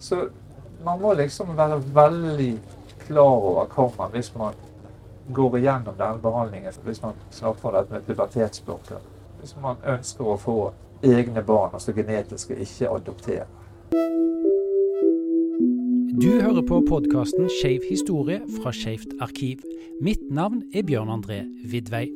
Så 0.00 0.28
man 0.84 1.00
må 1.00 1.12
liksom 1.14 1.56
være 1.56 1.80
veldig 1.94 2.52
klar 3.06 3.46
over 3.50 3.66
hva 3.74 3.88
man 3.98 4.12
hvis 4.14 4.32
man 4.36 4.54
går 5.32 5.56
igjennom 5.58 5.94
denne 5.98 6.22
behandlingen, 6.22 6.72
hvis 6.84 7.02
man 7.02 7.18
snakker 7.30 7.68
om 7.68 7.74
dette 7.76 7.92
med 7.92 8.06
pubertetsblokker. 8.08 9.02
Hvis 9.40 9.54
man 9.62 9.76
ønsker 9.86 10.24
å 10.26 10.36
få 10.40 10.56
egne 11.02 11.42
barn, 11.42 11.76
altså 11.76 11.92
genetiske, 11.96 12.56
ikke 12.56 12.90
adoptere. 12.90 13.46
Du 16.20 16.28
hører 16.40 16.64
på 16.68 16.82
podkasten 16.88 17.48
Skeiv 17.60 17.86
historie 17.88 18.40
fra 18.58 18.72
Skeivt 18.72 19.14
arkiv. 19.20 19.62
Mitt 20.02 20.26
navn 20.30 20.64
er 20.74 20.84
Bjørn 20.88 21.12
André 21.12 21.44
Vidvei. 21.64 22.08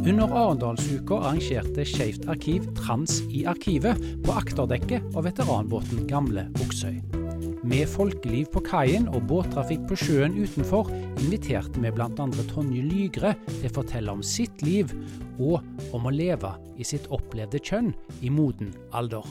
Under 0.00 0.32
Arendalsuka 0.32 1.14
arrangerte 1.14 1.84
Skeivt 1.84 2.24
arkiv 2.32 2.64
Trans 2.74 3.18
i 3.28 3.42
arkivet 3.46 4.00
på 4.24 4.32
akterdekket 4.32 5.12
av 5.12 5.26
veteranbåten 5.28 6.06
Gamle 6.08 6.46
Oksøy. 6.64 7.02
Med 7.68 7.84
folkeliv 7.92 8.48
på 8.54 8.62
kaien 8.64 9.10
og 9.12 9.26
båttrafikk 9.28 9.84
på 9.90 9.98
sjøen 10.00 10.38
utenfor 10.40 10.88
inviterte 11.20 11.84
vi 11.84 11.92
bl.a. 11.92 12.08
Tonje 12.48 12.80
Lygre 12.86 13.34
til 13.50 13.68
å 13.68 13.74
fortelle 13.76 14.16
om 14.16 14.24
sitt 14.24 14.64
liv 14.64 14.94
og 15.36 15.60
om 15.92 16.08
å 16.08 16.14
leve 16.16 16.54
i 16.80 16.86
sitt 16.88 17.10
opplevde 17.12 17.60
kjønn 17.60 17.92
i 18.24 18.32
moden 18.32 18.72
alder. 18.96 19.26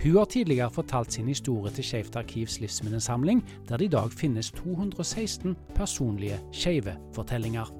Hun 0.00 0.16
har 0.16 0.26
tidligere 0.32 0.74
fortalt 0.74 1.14
sin 1.14 1.30
historie 1.30 1.70
til 1.76 1.86
Skeivt 1.86 2.18
arkivs 2.18 2.58
livsminnesamling, 2.58 3.44
der 3.68 3.78
det 3.78 3.92
i 3.92 3.94
dag 3.94 4.10
finnes 4.10 4.50
216 4.58 5.54
personlige 5.78 6.42
skeive 6.50 6.98
fortellinger. 7.14 7.79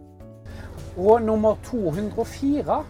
Og 1.01 1.23
nummer 1.23 1.57
204 1.65 2.85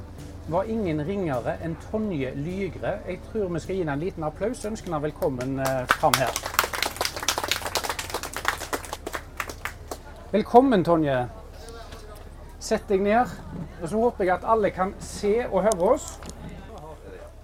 var 0.49 0.63
ingen 0.63 1.01
ringere 1.07 1.53
enn 1.63 1.77
Tonje 1.79 2.33
Lygre. 2.35 2.97
Jeg 3.07 3.21
tror 3.29 3.53
vi 3.55 3.61
skal 3.63 3.77
gi 3.77 3.85
henne 3.85 3.95
en 3.95 4.03
liten 4.03 4.25
applaus. 4.27 4.65
Ønsker 4.67 4.91
henne 4.91 4.99
velkommen 5.05 5.61
eh, 5.63 5.85
fram 5.93 6.17
her. 6.19 6.33
Velkommen, 10.33 10.83
Tonje. 10.85 11.21
Sett 12.59 12.91
deg 12.91 13.07
ned. 13.07 13.31
Og 13.79 13.87
så 13.93 14.03
håper 14.03 14.27
jeg 14.27 14.35
at 14.41 14.49
alle 14.57 14.75
kan 14.75 14.97
se 14.99 15.37
og 15.47 15.63
høre 15.69 15.95
oss. 15.95 16.11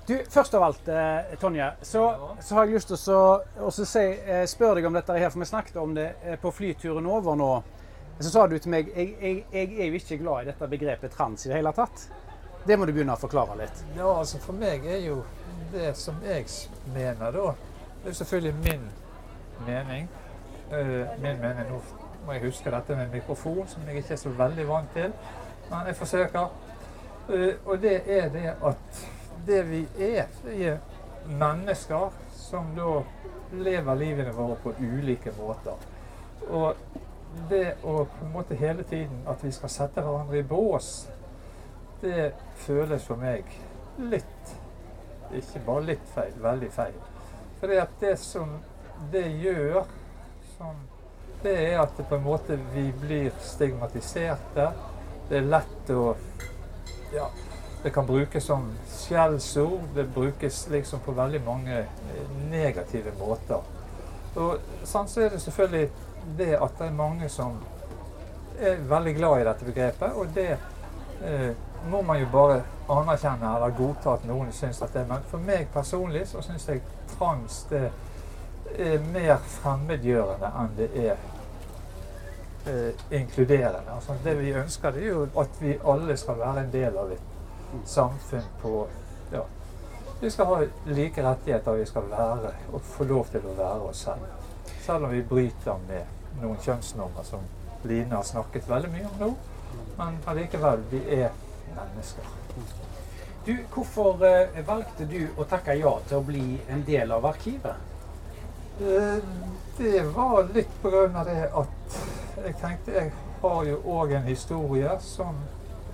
Du, 0.08 0.18
Først 0.30 0.58
av 0.58 0.66
alt, 0.66 0.88
eh, 0.88 1.38
Tonje, 1.38 1.70
så, 1.82 2.08
så, 2.40 2.54
har 2.54 2.66
jeg 2.66 2.80
lyst 2.80 2.90
til 2.90 3.14
å 3.14 3.70
eh, 4.02 4.42
spørre 4.50 4.80
deg 4.80 4.90
om 4.90 4.98
dette 4.98 5.14
her, 5.14 5.30
for 5.30 5.46
vi 5.46 5.46
snakket 5.46 5.78
om 5.82 5.94
det 5.94 6.12
eh, 6.24 6.38
på 6.42 6.50
flyturen 6.50 7.06
over 7.06 7.38
nå. 7.38 7.54
Så 8.18 8.30
sa 8.30 8.46
du 8.48 8.56
til 8.58 8.72
meg 8.72 8.88
jeg, 8.94 9.10
jeg, 9.20 9.40
jeg 9.52 9.72
er 9.76 9.90
jo 9.90 9.98
ikke 9.98 10.16
glad 10.22 10.44
i 10.44 10.48
dette 10.48 10.68
begrepet 10.72 11.12
trans 11.12 11.44
i 11.44 11.50
det 11.50 11.58
hele 11.58 11.72
tatt. 11.76 12.06
Det 12.66 12.78
må 12.78 12.86
du 12.88 12.92
begynne 12.96 13.14
å 13.14 13.20
forklare 13.20 13.58
litt. 13.60 13.82
Ja, 13.94 14.08
altså 14.08 14.40
For 14.42 14.56
meg 14.56 14.86
er 14.88 15.02
jo 15.04 15.20
det 15.72 15.92
som 16.00 16.16
jeg 16.24 16.46
mener, 16.94 17.30
da 17.34 17.52
Det 18.02 18.12
er 18.12 18.16
selvfølgelig 18.20 18.54
min 18.64 18.86
mening. 19.66 20.08
Uh, 20.70 21.04
min 21.22 21.40
mening 21.42 21.68
nå 21.70 21.80
må 22.26 22.34
jeg 22.34 22.46
huske 22.48 22.70
dette 22.70 22.96
med 22.98 23.12
mikrofon, 23.12 23.66
som 23.70 23.84
jeg 23.86 24.02
ikke 24.02 24.16
er 24.16 24.22
så 24.22 24.32
veldig 24.38 24.66
vant 24.68 24.92
til. 24.94 25.12
Men 25.68 25.90
jeg 25.90 25.96
forsøker. 26.00 26.48
Uh, 27.28 27.52
og 27.66 27.82
det 27.82 27.96
er 28.06 28.28
det 28.32 28.46
at 28.64 29.02
det 29.46 29.62
vi 29.68 29.82
er, 29.98 30.26
det 30.44 30.56
er 30.66 30.78
mennesker 31.26 32.14
som 32.34 32.72
da 32.76 33.02
lever 33.52 33.98
livene 33.98 34.32
våre 34.34 34.56
på 34.62 34.72
ulike 34.80 35.34
måter. 35.38 35.84
Og 36.48 36.74
det 37.48 37.76
å 37.82 38.04
på 38.04 38.24
en 38.24 38.32
måte 38.32 38.56
hele 38.58 38.82
tiden 38.82 39.22
at 39.28 39.44
vi 39.44 39.52
skal 39.52 39.72
sette 39.72 40.02
hverandre 40.04 40.40
i 40.40 40.46
bås, 40.46 41.08
det 42.02 42.32
føles 42.66 43.04
for 43.08 43.20
meg 43.20 43.48
litt 43.98 44.56
Ikke 45.34 45.60
bare 45.66 45.82
litt 45.88 46.10
feil, 46.14 46.34
veldig 46.38 46.68
feil. 46.70 46.98
For 47.58 47.72
det 47.72 47.80
at 47.82 47.94
det 48.00 48.12
som 48.20 48.52
det 49.10 49.24
gjør, 49.42 49.80
som, 50.56 50.76
det 51.42 51.54
er 51.64 51.80
at 51.80 51.96
det 51.98 52.06
på 52.06 52.14
en 52.14 52.22
måte 52.22 52.58
vi 52.74 52.84
blir 53.00 53.32
stigmatiserte. 53.42 54.68
Det 55.28 55.40
er 55.40 55.50
lett 55.50 55.90
å 55.90 56.14
Ja, 57.10 57.26
det 57.82 57.90
kan 57.94 58.06
brukes 58.06 58.44
som 58.44 58.68
skjellsord. 58.90 59.90
Det 59.94 60.06
brukes 60.14 60.68
liksom 60.70 61.02
på 61.02 61.12
veldig 61.12 61.42
mange 61.46 61.84
negative 62.50 63.12
måter. 63.18 63.66
Og 64.36 64.86
sånn 64.86 65.08
så 65.08 65.26
er 65.26 65.34
det 65.34 65.42
selvfølgelig 65.42 66.05
det 66.38 66.54
at 66.56 66.78
det 66.78 66.86
er 66.86 66.96
mange 66.96 67.28
som 67.28 67.58
er 68.58 68.80
veldig 68.88 69.14
glad 69.16 69.40
i 69.40 69.46
dette 69.48 69.64
begrepet. 69.64 70.12
Og 70.16 70.34
det 70.34 70.50
eh, 71.22 71.52
må 71.90 72.02
man 72.02 72.20
jo 72.20 72.26
bare 72.32 72.62
anerkjenne 72.88 73.54
eller 73.56 73.76
godta 73.76 74.16
at 74.16 74.26
noen 74.28 74.52
syns 74.52 74.82
at 74.82 74.94
det 74.94 75.04
er. 75.04 75.08
Men 75.10 75.24
for 75.30 75.42
meg 75.42 75.68
personlig 75.74 76.26
så 76.30 76.42
syns 76.44 76.68
jeg 76.68 76.82
trans 77.16 77.62
det 77.70 77.88
er 78.76 79.02
mer 79.12 79.36
fremmedgjørende 79.60 80.52
enn 80.60 80.76
det 80.78 80.88
er 81.04 81.16
eh, 82.66 83.20
inkluderende. 83.20 83.94
Altså, 83.94 84.16
det 84.24 84.36
vi 84.40 84.54
ønsker, 84.54 84.90
det 84.90 85.04
er 85.04 85.12
jo 85.14 85.28
at 85.40 85.60
vi 85.60 85.76
alle 85.84 86.16
skal 86.16 86.40
være 86.40 86.64
en 86.64 86.72
del 86.72 86.98
av 86.98 87.12
et 87.14 87.86
samfunn 87.86 88.50
på 88.62 88.86
ja, 89.32 89.42
Vi 90.20 90.30
skal 90.30 90.46
ha 90.46 90.58
like 90.86 91.22
rettigheter, 91.22 91.72
vi 91.72 91.86
skal 91.86 92.10
være 92.10 92.52
og 92.72 92.80
få 92.80 93.04
lov 93.04 93.26
til 93.30 93.44
å 93.46 93.56
være 93.58 93.88
oss 93.90 94.06
selv. 94.06 94.28
Selv 94.80 95.04
om 95.04 95.12
vi 95.12 95.22
bryter 95.22 95.82
med 95.88 96.15
noen 96.42 96.60
kjønnsnormer 96.64 97.26
som 97.26 97.44
Line 97.86 98.14
har 98.14 98.24
snakket 98.26 98.68
veldig 98.68 98.90
mye 98.92 99.08
om 99.10 99.20
nå. 99.20 99.30
Men 99.96 100.18
allikevel, 100.28 100.82
vi 100.90 101.02
er 101.20 101.30
mennesker. 101.76 102.24
Du, 103.46 103.52
hvorfor 103.74 104.24
eh, 104.26 104.56
valgte 104.66 105.06
du 105.06 105.20
å 105.38 105.44
takke 105.46 105.76
ja 105.78 105.92
til 106.08 106.18
å 106.18 106.24
bli 106.26 106.56
en 106.72 106.82
del 106.86 107.12
av 107.14 107.28
arkivet? 107.28 107.76
Eh, 108.80 109.20
det 109.78 110.02
var 110.16 110.48
litt 110.54 110.84
av 110.84 111.22
det 111.28 111.44
at 111.54 111.98
jeg 112.42 112.56
tenkte 112.60 112.96
jeg 112.96 113.12
har 113.42 113.68
jo 113.68 113.76
òg 113.92 114.16
en 114.18 114.26
historie 114.26 114.96
som 115.04 115.38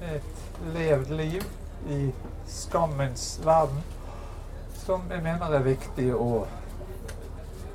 et 0.02 0.64
levd 0.74 1.12
liv 1.18 1.44
i 1.90 2.00
skammens 2.48 3.40
verden. 3.44 3.82
Som 4.82 5.06
jeg 5.10 5.22
mener 5.22 5.54
er 5.54 5.66
viktig 5.66 6.08
å 6.14 6.46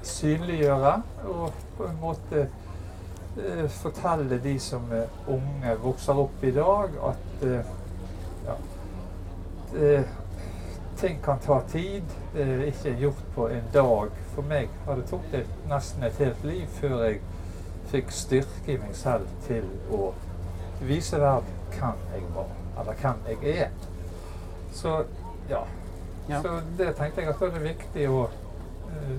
synliggjøre. 0.08 0.94
Og 1.34 1.64
på 1.78 1.88
en 1.88 2.00
måte 2.02 2.46
eh, 2.46 3.66
fortelle 3.80 4.40
de 4.44 4.56
som 4.62 4.88
er 4.96 5.10
unge, 5.28 5.76
vokser 5.84 6.24
opp 6.26 6.44
i 6.44 6.54
dag, 6.56 6.96
at 7.12 7.46
eh, 7.48 7.74
ja, 8.48 8.58
det, 9.74 9.92
ting 10.98 11.20
kan 11.24 11.40
ta 11.40 11.62
tid. 11.72 12.04
Det 12.34 12.44
er 12.44 12.64
ikke 12.72 12.96
gjort 13.00 13.26
på 13.36 13.48
en 13.48 13.74
dag. 13.74 14.14
For 14.36 14.46
meg 14.46 14.70
har 14.86 15.00
det 15.00 15.10
tatt 15.10 15.68
nesten 15.70 16.06
et 16.08 16.22
helt 16.22 16.46
liv 16.46 16.66
før 16.80 17.04
jeg 17.08 17.22
fikk 17.92 18.12
styrke 18.12 18.74
i 18.74 18.80
meg 18.82 18.96
selv 18.98 19.30
til 19.48 19.68
å 19.94 20.12
vise 20.84 21.20
verden 21.22 21.54
hvem 21.72 22.02
jeg 22.14 22.26
var, 22.36 22.52
eller 22.80 23.00
hvem 23.02 23.24
jeg 23.32 23.56
er. 23.64 23.72
Så 24.74 25.04
ja. 25.50 25.64
ja. 26.30 26.42
Så 26.42 26.60
det 26.78 26.92
tenkte 26.98 27.24
jeg 27.24 27.32
at 27.32 27.42
det 27.42 27.50
er 27.54 27.66
viktig 27.66 28.08
å 28.12 28.26
uh, 28.28 29.16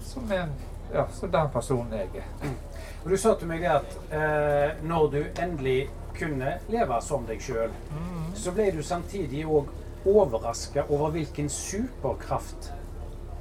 Som 0.00 0.32
en 0.32 0.52
ja, 0.92 1.06
som 1.12 1.30
den 1.30 1.50
personen 1.52 1.92
jeg 1.92 2.08
er. 2.14 2.28
Mm. 2.42 2.56
Og 3.04 3.10
Du 3.10 3.16
sa 3.16 3.34
til 3.38 3.48
meg 3.48 3.64
at 3.64 3.96
eh, 4.12 4.82
når 4.82 5.06
du 5.10 5.20
endelig 5.42 5.90
kunne 6.18 6.56
leve 6.68 6.98
som 7.02 7.26
deg 7.28 7.42
sjøl, 7.42 7.70
mm. 7.70 8.32
så 8.34 8.52
ble 8.52 8.70
du 8.74 8.82
samtidig 8.82 9.46
òg 9.46 9.70
overraska 10.08 10.86
over 10.88 11.12
hvilken 11.14 11.48
superkraft 11.52 12.72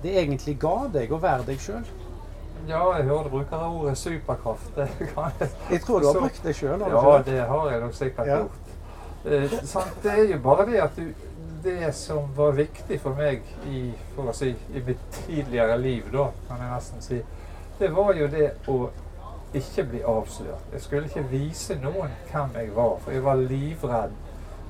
det 0.03 0.14
egentlig 0.22 0.56
ga 0.59 0.88
deg 0.94 1.12
å 1.12 1.19
være 1.19 1.48
deg 1.50 1.59
sjøl. 1.59 1.88
Ja, 2.68 2.84
jeg 2.98 3.08
hører 3.08 3.30
brukere 3.31 3.59
bruker 3.59 3.80
ordet 3.81 3.98
superkraft. 3.98 4.78
jeg 5.72 5.81
tror 5.84 6.00
du 6.00 6.08
har 6.08 6.19
brukt 6.19 6.44
det 6.44 6.56
sjøl? 6.56 6.80
Ja, 6.80 7.22
det 7.25 7.40
har 7.48 7.72
jeg 7.72 7.81
nok 7.81 7.96
sikkert 7.98 8.28
ja. 8.28 8.38
gjort. 8.44 8.66
Eh, 9.25 9.58
det 10.03 10.14
er 10.14 10.24
jo 10.31 10.40
bare 10.44 10.66
det 10.69 10.80
at 10.84 10.96
du 10.96 11.29
det 11.64 11.94
som 11.94 12.34
var 12.36 12.52
viktig 12.52 13.00
for 13.02 13.18
meg 13.18 13.44
i, 13.68 13.92
for 14.16 14.31
si, 14.34 14.53
i 14.74 14.81
mitt 14.86 15.06
tidligere 15.12 15.78
liv, 15.78 16.07
da, 16.13 16.30
kan 16.48 16.63
jeg 16.63 16.72
nesten 16.74 17.04
si, 17.04 17.22
det 17.80 17.92
var 17.95 18.13
jo 18.18 18.28
det 18.31 18.50
å 18.68 18.80
ikke 19.56 19.86
bli 19.92 20.01
avslørt. 20.06 20.68
Jeg 20.74 20.81
skulle 20.81 21.10
ikke 21.10 21.25
vise 21.31 21.80
noen 21.81 22.12
hvem 22.30 22.54
jeg 22.60 22.75
var, 22.75 23.00
for 23.04 23.16
jeg 23.16 23.25
var 23.25 23.42
livredd 23.42 24.18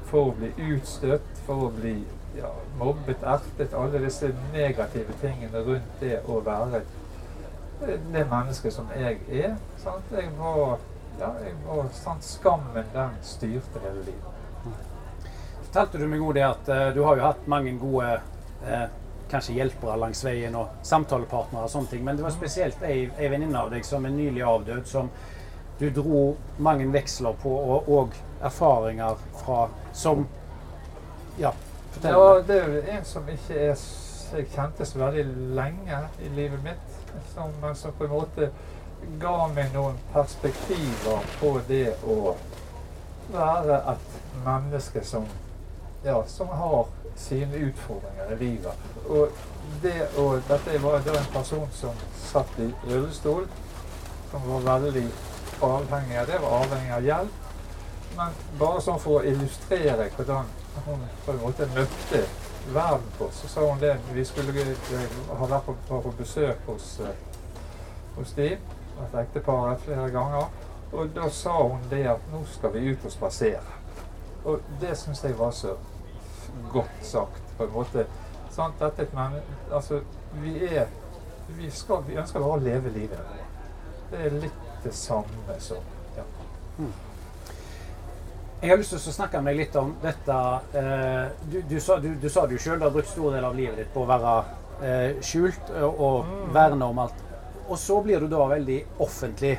for 0.09 0.29
å 0.29 0.37
bli 0.37 0.53
utstøtt, 0.71 1.43
for 1.45 1.67
å 1.67 1.73
bli 1.75 1.97
ja, 2.37 2.51
mobbet, 2.79 3.25
ertet, 3.25 3.73
alle 3.73 4.01
disse 4.05 4.31
negative 4.53 5.17
tingene 5.21 5.65
rundt 5.65 5.99
det 6.01 6.21
å 6.29 6.39
være 6.45 6.83
det 7.79 8.25
mennesket 8.27 8.75
som 8.75 8.89
jeg 8.95 9.19
er. 9.31 9.55
Sant? 9.79 10.09
Jeg 10.15 10.31
var, 10.39 10.79
ja, 11.19 11.33
jeg 11.43 11.55
var 11.67 11.87
sant? 11.95 12.25
Skammen, 12.25 12.85
den 12.95 13.19
styrte 13.25 13.83
hele 13.85 14.05
livet 14.07 14.35
fortalte 15.69 16.01
du 16.01 16.07
meg 16.09 16.25
òg 16.25 16.33
det 16.35 16.45
at 16.47 16.71
uh, 16.73 16.87
du 16.95 17.03
har 17.05 17.19
jo 17.19 17.27
hatt 17.27 17.47
mange 17.51 17.75
gode 17.81 18.11
uh, 18.65 18.85
kanskje 19.29 19.55
hjelpere 19.59 19.97
langs 20.01 20.23
veien 20.25 20.55
og 20.57 20.81
samtalepartnere 20.85 21.67
og 21.67 21.71
sånne 21.71 21.93
ting, 21.93 22.03
men 22.05 22.17
det 22.17 22.25
var 22.25 22.33
spesielt 22.33 22.81
ei, 22.83 23.03
ei 23.17 23.29
venninne 23.29 23.61
av 23.61 23.69
deg 23.73 23.85
som 23.85 24.05
er 24.09 24.15
nylig 24.15 24.41
avdød, 24.41 24.83
som 24.89 25.11
du 25.79 25.87
dro 25.95 26.23
mange 26.57 26.89
veksler 26.91 27.37
på, 27.39 27.53
og, 27.53 27.87
og 27.87 28.17
erfaringer 28.43 29.21
fra 29.39 29.67
som 29.93 30.25
Ja, 31.39 31.53
fortell. 31.93 32.11
Ja, 32.11 32.39
det 32.43 32.55
er 32.57 32.73
jo 32.73 32.81
en 32.97 33.05
som 33.07 33.29
ikke 33.31 33.61
er 33.69 33.75
jeg 34.29 34.49
kjente 34.53 34.85
så 34.85 34.99
veldig 34.99 35.23
lenge 35.57 36.01
i 36.21 36.29
livet 36.35 36.61
mitt. 36.63 36.97
Som, 37.33 37.53
som 37.75 37.95
på 37.97 38.05
en 38.05 38.13
måte 38.13 38.49
ga 39.21 39.47
meg 39.55 39.71
noen 39.73 39.97
perspektiver 40.13 41.23
på 41.39 41.53
det 41.69 41.95
å 42.05 42.35
være 43.33 43.79
et 43.93 44.17
menneske 44.45 45.01
som, 45.05 45.25
ja, 46.03 46.23
som 46.27 46.47
har 46.47 46.85
sine 47.15 47.55
utfordringer 47.55 48.31
i 48.31 48.35
livet. 48.35 48.73
Og 49.09 49.29
det, 49.81 50.07
og 50.17 50.41
dette 50.47 50.79
var 50.83 51.01
da 51.05 51.17
en 51.19 51.33
person 51.33 51.67
som 51.73 51.95
satt 52.15 52.59
i 52.59 52.69
rullestol, 52.87 53.47
som 54.31 54.47
var 54.49 54.65
veldig 54.81 55.07
avhengig 55.61 56.19
av 56.19 56.27
det, 56.27 56.39
var 56.41 56.63
avhengig 56.63 56.93
av 56.95 57.07
hjelp. 57.09 57.45
Men 58.17 58.37
bare 58.59 58.81
sånn 58.83 58.99
for 58.99 59.19
å 59.19 59.27
illustrere 59.27 60.09
hvordan 60.15 60.47
hun 60.85 61.03
på 61.25 61.33
en 61.33 61.41
måte 61.43 61.67
møtte 61.75 62.23
verden 62.73 63.11
på, 63.17 63.29
så 63.33 63.47
sa 63.47 63.65
hun 63.67 63.79
det 63.81 63.97
Vi 64.13 64.25
skulle 64.25 64.65
ha 65.29 65.45
vært 65.45 65.65
på, 65.65 65.75
på 65.89 66.13
besøk 66.17 66.65
hos, 66.67 66.99
uh, 66.99 67.11
hos 68.17 68.33
de, 68.37 68.53
et 69.03 69.15
ektepar 69.23 69.77
flere 69.85 70.09
ganger. 70.13 70.49
Og 70.91 71.11
da 71.15 71.29
sa 71.29 71.55
hun 71.67 71.83
det 71.89 72.05
at 72.15 72.31
nå 72.33 72.41
skal 72.49 72.73
vi 72.73 72.89
ut 72.89 73.05
og 73.05 73.13
spasere. 73.13 73.77
Og 74.45 74.61
det 74.81 74.95
syns 74.97 75.23
jeg 75.23 75.37
var 75.37 75.51
så 75.55 75.75
godt 76.71 77.05
sagt. 77.05 77.43
på 77.57 77.67
en 77.67 77.71
måte. 77.73 78.05
Sant? 78.51 78.79
Dette, 78.79 79.07
men, 79.13 79.41
altså, 79.71 80.01
vi 80.39 80.55
er 80.65 80.87
vi, 81.57 81.71
skal, 81.71 82.03
vi 82.07 82.17
ønsker 82.19 82.39
bare 82.39 82.57
å 82.57 82.63
leve 82.63 82.91
livet. 82.93 83.45
Det 84.11 84.25
er 84.25 84.35
litt 84.41 84.65
det 84.83 84.93
samme 84.95 85.55
som 85.59 85.81
ja. 86.15 86.25
Mm. 86.79 86.91
Jeg 88.59 88.71
har 88.71 88.79
lyst 88.79 88.91
til 88.91 88.99
å 88.99 89.15
snakke 89.15 89.41
med 89.41 89.53
deg 89.53 89.61
litt 89.63 89.75
om 89.79 89.93
dette. 90.03 90.37
Eh, 90.75 91.43
du, 91.51 91.57
du, 91.69 91.77
sa, 91.83 91.95
du, 92.03 92.09
du 92.19 92.27
sa 92.31 92.45
det 92.45 92.57
jo 92.57 92.63
sjøl, 92.63 92.79
du 92.79 92.85
har 92.87 92.95
brukt 92.95 93.11
stor 93.11 93.35
del 93.35 93.47
av 93.47 93.55
livet 93.55 93.79
ditt 93.79 93.91
på 93.93 94.03
å 94.03 94.09
være 94.09 94.33
eh, 94.83 95.21
skjult 95.23 95.71
og, 95.79 96.01
og 96.07 96.27
mm. 96.27 96.41
verne 96.57 96.89
om 96.91 97.01
alt. 97.05 97.25
Og 97.69 97.77
så 97.79 97.99
blir 98.03 98.23
du 98.23 98.27
da 98.31 98.47
veldig 98.49 98.79
offentlig. 99.05 99.55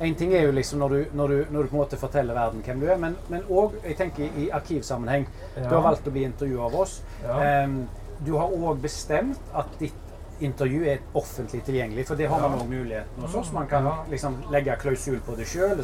En 0.00 0.14
ting 0.14 0.34
er 0.34 0.44
jo 0.46 0.50
liksom 0.54 0.78
når 0.78 0.88
du, 0.94 0.98
når 1.18 1.28
du, 1.28 1.38
når 1.50 1.62
du 1.62 1.68
på 1.68 1.76
en 1.76 1.82
måte 1.82 1.98
forteller 1.98 2.36
verden 2.36 2.62
hvem 2.62 2.82
du 2.82 2.86
er, 2.86 2.98
men 3.02 3.46
òg 3.50 3.80
jeg 3.82 3.96
tenker 3.98 4.36
i 4.38 4.50
arkivsammenheng. 4.54 5.26
Ja. 5.56 5.64
Du 5.64 5.74
har 5.74 5.86
valgt 5.88 6.06
å 6.06 6.12
bli 6.14 6.22
intervjua 6.28 6.68
av 6.68 6.76
oss. 6.84 7.00
Ja. 7.24 7.64
Um, 7.64 7.80
du 8.22 8.34
har 8.38 8.54
òg 8.54 8.78
bestemt 8.82 9.50
at 9.54 9.74
ditt 9.80 10.04
intervju 10.40 10.84
er 10.86 10.98
offentlig 11.18 11.64
tilgjengelig, 11.66 12.04
for 12.06 12.18
det 12.18 12.28
har 12.30 12.42
man 12.42 12.60
òg 12.60 12.68
muligheten 12.70 13.24
hos 13.24 13.34
oss. 13.40 13.50
Man 13.52 13.66
kan 13.70 13.88
liksom 14.10 14.36
legge 14.54 14.76
klausul 14.78 15.18
på 15.26 15.34
det 15.38 15.48
sjøl. 15.50 15.74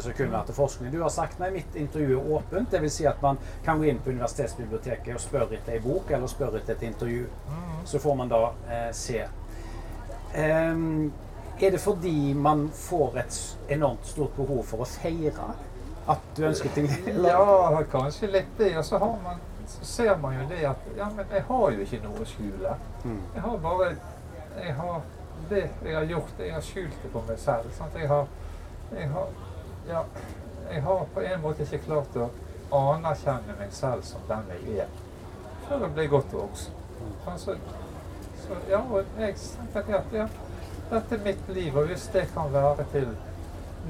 Du 0.91 1.01
har 1.01 1.11
sagt 1.11 1.39
nei, 1.43 1.51
mitt 1.57 1.75
intervju 1.75 2.19
er 2.19 2.29
åpent. 2.37 2.71
Dvs. 2.71 2.95
Si 2.95 3.07
at 3.09 3.19
man 3.23 3.39
kan 3.65 3.81
gå 3.81 3.89
inn 3.91 3.99
på 3.99 4.13
universitetsbiblioteket 4.15 5.15
og 5.15 5.23
spørre 5.23 5.59
etter 5.59 5.75
ei 5.75 5.83
bok, 5.83 6.07
eller 6.11 6.31
spørre 6.31 6.61
etter 6.61 6.77
et 6.77 6.87
intervju. 6.87 7.27
Mm. 7.51 7.83
Så 7.91 7.99
får 7.99 8.15
man 8.21 8.31
da 8.31 8.41
eh, 8.71 8.89
se. 8.95 9.25
Um, 10.35 11.11
er 11.59 11.71
det 11.71 11.79
fordi 11.79 12.33
man 12.33 12.69
får 12.73 13.17
et 13.17 13.57
enormt 13.75 14.07
stort 14.07 14.35
behov 14.35 14.63
for 14.67 14.83
å 14.83 14.87
feire 14.89 15.53
at 16.07 16.31
du 16.35 16.45
ønsker 16.45 16.73
ting? 16.75 16.89
Ja, 17.27 17.83
kanskje 17.91 18.31
litt 18.31 18.57
det. 18.57 18.73
Og 18.77 18.85
så, 18.85 18.99
man, 18.99 19.39
så, 19.67 19.85
ser 19.85 20.17
man 20.21 20.35
jo 20.39 20.47
det 20.49 20.63
at 20.69 20.89
ja, 20.97 21.09
men 21.15 21.25
jeg 21.31 21.45
har 21.47 21.67
jo 21.71 21.85
ikke 21.85 22.01
noe 22.03 22.21
å 22.21 22.29
skjule. 22.29 22.75
Mm. 23.03 23.21
Jeg 23.35 23.45
har 23.47 23.61
bare 23.63 23.93
jeg 24.55 24.73
har 24.73 25.01
det 25.49 25.69
jeg 25.83 25.95
har 25.95 26.03
gjort, 26.09 26.39
jeg 26.39 26.53
har 26.53 26.63
skjult 26.63 27.03
det 27.03 27.11
på 27.13 27.21
meg 27.27 27.39
selv. 27.39 27.71
Sant? 27.77 27.95
Jeg 27.99 28.07
har, 28.09 28.27
jeg 28.95 29.09
har, 29.11 29.31
ja, 29.89 30.03
jeg 30.71 30.83
har 30.83 31.07
på 31.13 31.23
en 31.25 31.41
måte 31.43 31.65
ikke 31.65 31.83
klart 31.85 32.17
å 32.19 32.29
anerkjenne 32.75 33.57
meg 33.59 33.73
selv 33.75 34.05
som 34.07 34.23
den 34.29 34.49
jeg 34.55 34.85
er, 34.85 34.95
før 35.67 35.85
jeg 35.85 35.95
ble 35.97 36.07
godt 36.15 36.33
voksen. 36.33 36.81
Så, 37.37 37.57
så, 38.41 38.57
ja, 38.69 38.81
og 38.81 39.19
jeg 39.19 39.35
tenker 39.73 39.99
at 39.99 40.15
ja, 40.15 40.25
dette 40.91 41.19
mitt 41.25 41.49
liv, 41.55 41.75
og 41.75 41.89
hvis 41.89 42.09
det 42.13 42.27
kan 42.33 42.53
være 42.53 42.85
til 42.91 43.11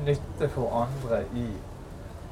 nytte 0.05 0.49
for 0.51 0.85
andre 0.85 1.23
i 1.35 1.45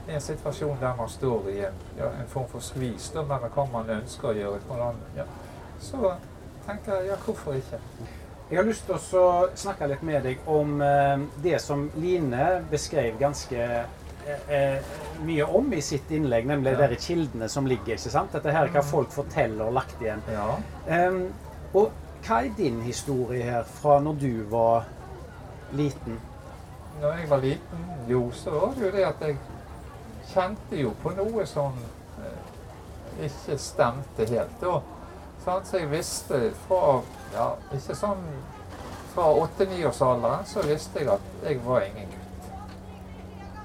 en 0.10 0.22
situasjon 0.22 0.78
der 0.82 0.96
man 0.98 1.10
står 1.10 1.48
i 1.54 1.60
en, 1.68 1.80
ja, 1.98 2.10
en 2.20 2.28
form 2.28 2.50
for 2.52 2.64
skvis 2.64 3.12
mellom 3.16 3.48
hva 3.56 3.66
man 3.72 3.94
ønsker 4.00 4.34
å 4.34 4.36
gjøre, 4.36 4.60
hvordan, 4.68 5.00
ja, 5.16 5.28
så 5.80 6.16
tenker 6.68 7.00
jeg 7.00 7.14
ja, 7.14 7.20
hvorfor 7.26 7.56
ikke? 7.60 7.80
Jeg 8.50 8.60
har 8.60 8.68
lyst 8.68 8.86
til 8.86 9.18
å 9.18 9.28
snakke 9.58 9.88
litt 9.90 10.04
med 10.06 10.26
deg 10.28 10.50
om 10.52 10.82
eh, 10.84 11.24
det 11.42 11.58
som 11.64 11.88
Line 11.96 12.50
beskrev 12.70 13.16
ganske 13.18 13.64
eh, 13.64 14.44
eh, 14.52 14.92
mye 15.24 15.48
om 15.48 15.72
i 15.74 15.80
sitt 15.82 16.12
innlegg, 16.14 16.46
nemlig 16.52 16.76
ja. 16.76 16.90
de 16.92 17.00
kildene 17.00 17.48
som 17.50 17.68
ligger. 17.68 17.96
ikke 17.96 18.12
sant? 18.14 18.36
Dette 18.36 18.52
her 18.54 18.68
er 18.68 18.76
hva 18.76 18.84
mm. 18.84 18.90
folk 18.92 19.16
forteller 19.16 19.72
og 19.72 19.78
lagt 19.80 20.04
igjen. 20.04 20.22
Ja. 20.36 20.60
Um, 21.08 21.24
og 21.74 21.96
hva 22.24 22.44
er 22.46 22.54
din 22.58 22.82
historie 22.82 23.44
her 23.44 23.64
fra 23.68 24.00
når 24.00 24.14
du 24.22 24.44
var 24.50 24.86
liten? 25.72 26.20
Når 27.02 27.12
jeg 27.12 27.30
var 27.30 27.38
liten, 27.38 27.86
jo, 28.10 28.32
så 28.32 28.52
var 28.52 28.74
det 28.78 28.86
jo 28.86 28.92
det 28.92 29.06
at 29.06 29.22
jeg 29.22 29.38
kjente 30.32 30.80
jo 30.80 30.94
på 31.04 31.12
noe 31.18 31.46
som 31.46 31.76
eh, 32.24 33.26
ikke 33.28 33.58
stemte 33.60 34.28
helt. 34.30 34.64
Og, 34.64 34.86
sånn, 35.44 35.66
så 35.68 35.82
jeg 35.82 35.90
visste 35.92 36.40
fra 36.68 37.00
ja, 37.34 37.54
ikke 37.76 37.98
sånn 37.98 38.28
Fra 39.14 39.28
åtte-niårsalderen 39.44 40.46
så 40.50 40.64
visste 40.66 41.04
jeg 41.04 41.10
at 41.14 41.44
jeg 41.46 41.60
var 41.62 41.84
ingen 41.86 42.08
gutt. 42.10 42.48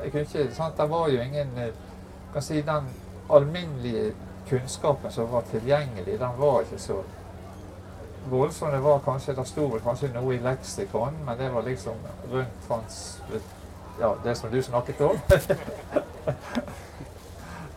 Jeg 0.02 0.10
kunne 0.12 0.24
ikke, 0.26 0.42
sant, 0.52 0.74
Det 0.76 0.86
var 0.90 1.06
jo 1.08 1.22
ingen 1.22 1.54
eh, 1.56 1.70
kan 2.34 2.44
si, 2.44 2.60
Den 2.62 2.90
alminnelige 3.30 4.10
kunnskapen 4.48 5.12
som 5.12 5.30
var 5.32 5.46
tilgjengelig, 5.48 6.18
den 6.20 6.36
var 6.36 6.66
ikke 6.66 6.80
så 6.82 6.98
voldsom. 8.30 8.70
Det 8.72 8.78
var 8.84 9.00
kanskje, 9.04 9.34
det 9.34 9.46
sto 9.48 9.66
vel 9.72 9.80
kanskje 9.84 10.12
noe 10.14 10.34
i 10.36 10.40
leksikon, 10.44 11.14
men 11.26 11.38
det 11.38 11.50
var 11.54 11.62
liksom 11.66 11.96
rundt 12.32 12.70
hans 12.70 13.20
Ja, 13.98 14.12
det 14.22 14.34
som 14.38 14.50
du 14.50 14.62
snakket 14.62 15.00
om. 15.00 15.16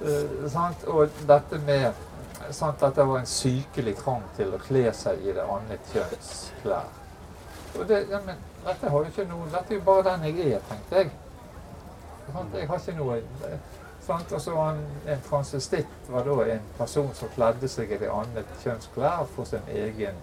uh, 0.05 0.71
og 0.87 1.09
dette 1.27 1.57
med 1.65 1.93
sant, 2.53 2.83
at 2.83 2.95
det 2.95 3.07
var 3.07 3.19
en 3.19 3.25
sykelig 3.25 3.95
trang 3.97 4.23
til 4.37 4.53
å 4.53 4.59
kle 4.61 4.93
seg 4.93 5.23
i 5.25 5.33
det 5.33 5.41
annet 5.41 5.93
kjønns 5.93 6.31
klær. 6.61 6.89
Og 7.79 7.87
det, 7.87 8.03
ja, 8.11 8.19
men 8.25 8.37
dette, 8.65 8.89
har 8.89 8.97
jo 8.97 9.09
ikke 9.09 9.27
noe, 9.29 9.49
dette 9.51 9.73
er 9.73 9.79
jo 9.79 9.83
bare 9.85 10.07
den 10.11 10.25
jeg 10.29 10.55
er, 10.55 10.63
tenkte 10.69 11.01
jeg. 11.01 11.11
Sant, 12.31 12.55
jeg 12.55 12.67
har 12.69 12.81
ikke 12.81 12.97
noe 12.99 13.21
sant, 14.05 14.31
Og 14.31 14.41
så 14.41 14.51
var 14.55 14.77
en 15.07 15.23
transvestitt 15.29 16.09
en 16.09 16.67
person 16.77 17.09
som 17.13 17.31
kledde 17.35 17.67
seg 17.69 17.91
i 17.91 17.97
det 18.01 18.09
annet 18.11 18.53
kjønns 18.63 18.89
klær 18.95 19.25
for 19.35 19.45
sin 19.45 19.67
egen 19.69 20.17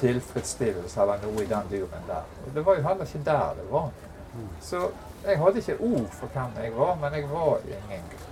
tilfredsstillelse 0.00 1.02
eller 1.02 1.24
noe 1.24 1.42
i 1.44 1.50
den 1.50 1.72
duren 1.72 2.06
der. 2.08 2.30
Og 2.46 2.54
det 2.54 2.64
var 2.66 2.78
jo 2.78 2.86
heller 2.88 3.10
ikke 3.10 3.24
der 3.24 3.58
det 3.60 3.66
var. 3.70 3.90
Så 4.60 4.88
jeg 5.26 5.38
hadde 5.38 5.58
ikke 5.58 5.76
ord 5.80 6.08
for 6.12 6.32
hvem 6.32 6.64
jeg 6.64 6.72
var, 6.76 6.96
men 7.02 7.14
jeg 7.14 7.28
var 7.30 7.58
ingen 7.66 8.08
gutt. 8.10 8.26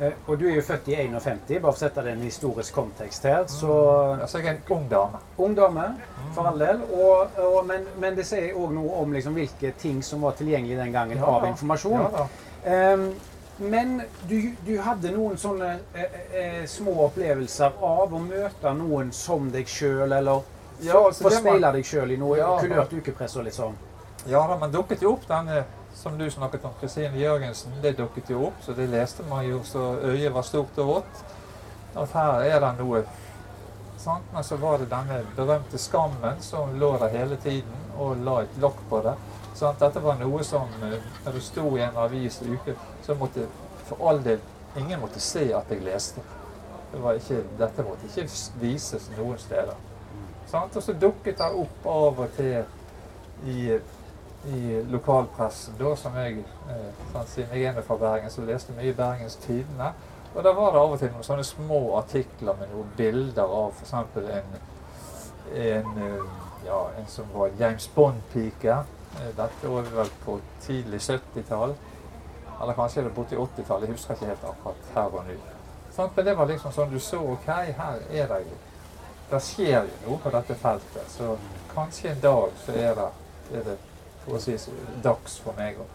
Eh, 0.00 0.12
og 0.26 0.40
du 0.40 0.48
er 0.48 0.54
jo 0.54 0.62
født 0.62 0.88
i 0.88 0.94
51, 0.94 1.38
bare 1.48 1.60
for 1.62 1.70
å 1.70 1.78
sette 1.78 2.02
det 2.04 2.10
i 2.12 2.16
en 2.18 2.24
historisk 2.26 2.74
kontekst 2.76 3.24
her. 3.24 3.46
Så 3.48 3.68
mm. 3.70 4.24
altså, 4.26 4.42
jeg 4.42 4.50
er 4.50 4.58
en 4.58 4.74
ung 4.76 4.90
dame. 4.90 5.20
Ung 5.38 5.54
dame, 5.56 5.86
for 6.34 6.50
all 6.50 6.60
del. 6.60 6.82
Og, 6.90 7.38
og, 7.46 7.62
men, 7.68 7.86
men, 8.02 8.18
det 8.18 8.26
sier 8.28 8.58
òg 8.58 8.74
noe 8.76 8.98
om 9.00 9.16
liksom, 9.16 9.38
hvilke 9.38 9.72
ting 9.80 10.02
som 10.04 10.26
var 10.26 10.36
tilgjengelig 10.36 10.76
den 10.82 10.92
gangen 10.92 11.22
ja, 11.22 11.30
av 11.30 11.48
informasjon. 11.48 12.04
Ja, 12.12 12.92
um, 12.92 13.08
men 13.56 14.02
du, 14.28 14.52
du, 14.66 14.74
hadde 14.84 15.14
noen 15.14 15.38
sånne 15.40 15.78
eh, 15.96 16.16
eh, 16.36 16.64
små 16.68 16.92
opplevelser 17.06 17.78
av 17.80 18.12
å 18.12 18.20
møte 18.20 18.72
noen 18.76 19.14
som 19.16 19.48
deg 19.52 19.70
sjøl, 19.70 20.12
eller 20.12 20.44
ja, 20.84 20.98
altså, 21.00 21.26
forspeile 21.28 21.72
deg 21.72 21.86
sjøl 21.86 22.12
i 22.12 22.20
noe 22.20 22.38
ja, 22.38 22.52
kulørt 22.60 22.92
ukepress 22.92 23.36
og 23.40 23.46
litt 23.46 23.56
sånn? 23.56 23.76
Ja 24.26 24.42
da, 24.50 24.56
men 24.60 24.72
dukket 24.74 25.04
jo 25.04 25.14
opp 25.14 25.26
denne 25.28 25.64
som 25.96 26.18
du 26.18 26.26
snakket 26.30 26.64
om, 26.64 26.74
Kristine 26.80 27.16
Jørgensen, 27.16 27.72
det 27.82 27.94
dukket 27.96 28.30
jo 28.30 28.48
opp. 28.50 28.58
Så 28.60 28.74
det 28.76 28.90
leste 28.92 29.24
man 29.30 29.46
jo 29.46 29.62
så 29.64 29.94
øyet 30.04 30.34
var 30.34 30.44
stort 30.44 30.76
og 30.82 30.90
vått. 30.90 31.22
At 31.96 32.12
her 32.12 32.42
er 32.44 32.60
det 32.60 32.72
noe 32.82 33.00
sant? 33.96 34.28
Men 34.34 34.44
så 34.44 34.58
var 34.60 34.78
det 34.78 34.90
denne 34.90 35.22
berømte 35.36 35.80
skammen 35.80 36.42
som 36.44 36.76
lå 36.80 36.92
der 37.00 37.16
hele 37.16 37.40
tiden 37.40 37.88
og 37.96 38.20
la 38.26 38.42
et 38.44 38.60
lokk 38.60 38.82
på 38.90 39.00
det. 39.06 39.16
Sant? 39.56 39.80
Dette 39.80 40.02
var 40.04 40.20
noe 40.20 40.44
som 40.44 40.68
eh, 40.84 41.00
Når 41.24 41.38
det 41.38 41.42
sto 41.42 41.70
i 41.76 41.82
en 41.86 41.96
avis 41.96 42.42
uke, 42.44 42.76
så 43.06 43.16
måtte 43.16 43.48
for 43.88 44.08
all 44.08 44.20
del 44.24 44.40
ingen 44.76 45.00
måtte 45.00 45.20
se 45.20 45.48
at 45.56 45.70
jeg 45.72 45.84
leste. 45.86 46.20
Det 46.92 47.16
ikke, 47.16 47.42
dette 47.58 47.84
måtte 47.86 48.08
ikke 48.10 48.28
vises 48.60 49.08
noen 49.16 49.38
steder. 49.40 49.74
Sant? 50.46 50.76
Og 50.76 50.82
så 50.82 50.94
dukket 50.94 51.38
det 51.38 51.52
opp 51.64 51.86
av 51.90 52.24
og 52.26 52.34
til 52.36 52.64
i 53.46 53.76
i 54.46 54.84
lokalpressen, 54.90 55.74
da, 55.78 55.96
som 55.96 56.14
jeg 56.16 56.38
eh, 56.70 57.22
siden 57.26 57.54
jeg 57.54 57.64
er 57.74 57.82
fra 57.82 57.96
Bergen, 57.98 58.30
så 58.30 58.44
leste 58.46 58.74
mye 58.76 58.94
Bergens 58.94 59.36
Tidende. 59.42 59.90
Og 60.34 60.44
da 60.44 60.52
var 60.54 60.72
det 60.72 60.80
av 60.80 60.92
og 60.94 61.00
til 61.00 61.10
noen 61.14 61.26
sånne 61.26 61.46
små 61.46 61.80
artikler 61.98 62.58
med 62.60 62.70
noen 62.70 62.92
bilder 62.96 63.42
av 63.58 63.72
f.eks. 63.74 63.94
En, 64.36 64.54
en, 65.64 65.90
eh, 66.04 66.22
ja, 66.66 66.80
en 66.98 67.10
som 67.10 67.30
var 67.34 67.50
James 67.58 67.88
Bond-pike. 67.94 68.78
Eh, 69.16 69.32
dette 69.38 69.72
var 69.72 69.90
vel 69.98 70.12
på 70.24 70.38
tidlig 70.66 71.00
70-tall. 71.00 71.74
Eller 72.60 72.78
kanskje 72.78 73.06
det 73.06 73.14
borti 73.16 73.36
80-tallet. 73.36 73.88
Jeg 73.88 73.98
husker 73.98 74.14
ikke 74.14 74.30
helt 74.30 74.48
akkurat 74.52 74.94
her 74.94 75.18
og 75.18 75.26
nå. 75.26 75.40
Men 75.96 76.24
det 76.28 76.36
var 76.36 76.48
liksom 76.50 76.72
sånn 76.76 76.92
du 76.92 77.00
så 77.00 77.18
OK, 77.24 77.48
her 77.48 78.02
er 78.12 78.28
det 78.30 78.42
det 79.30 79.40
skjer 79.42 79.88
jo 79.90 80.00
noe 80.06 80.22
på 80.22 80.30
dette 80.34 80.54
feltet. 80.60 81.10
Så 81.10 81.36
kanskje 81.74 82.10
en 82.12 82.20
dag 82.22 82.50
så 82.64 82.72
er 82.72 82.94
det, 82.98 83.06
er 83.58 83.64
det 83.70 83.76
for 84.24 84.38
å 84.38 84.42
si 84.42 84.56
dags 85.02 85.38
for 85.42 85.58
meg 85.58 85.80
òg. 85.82 85.92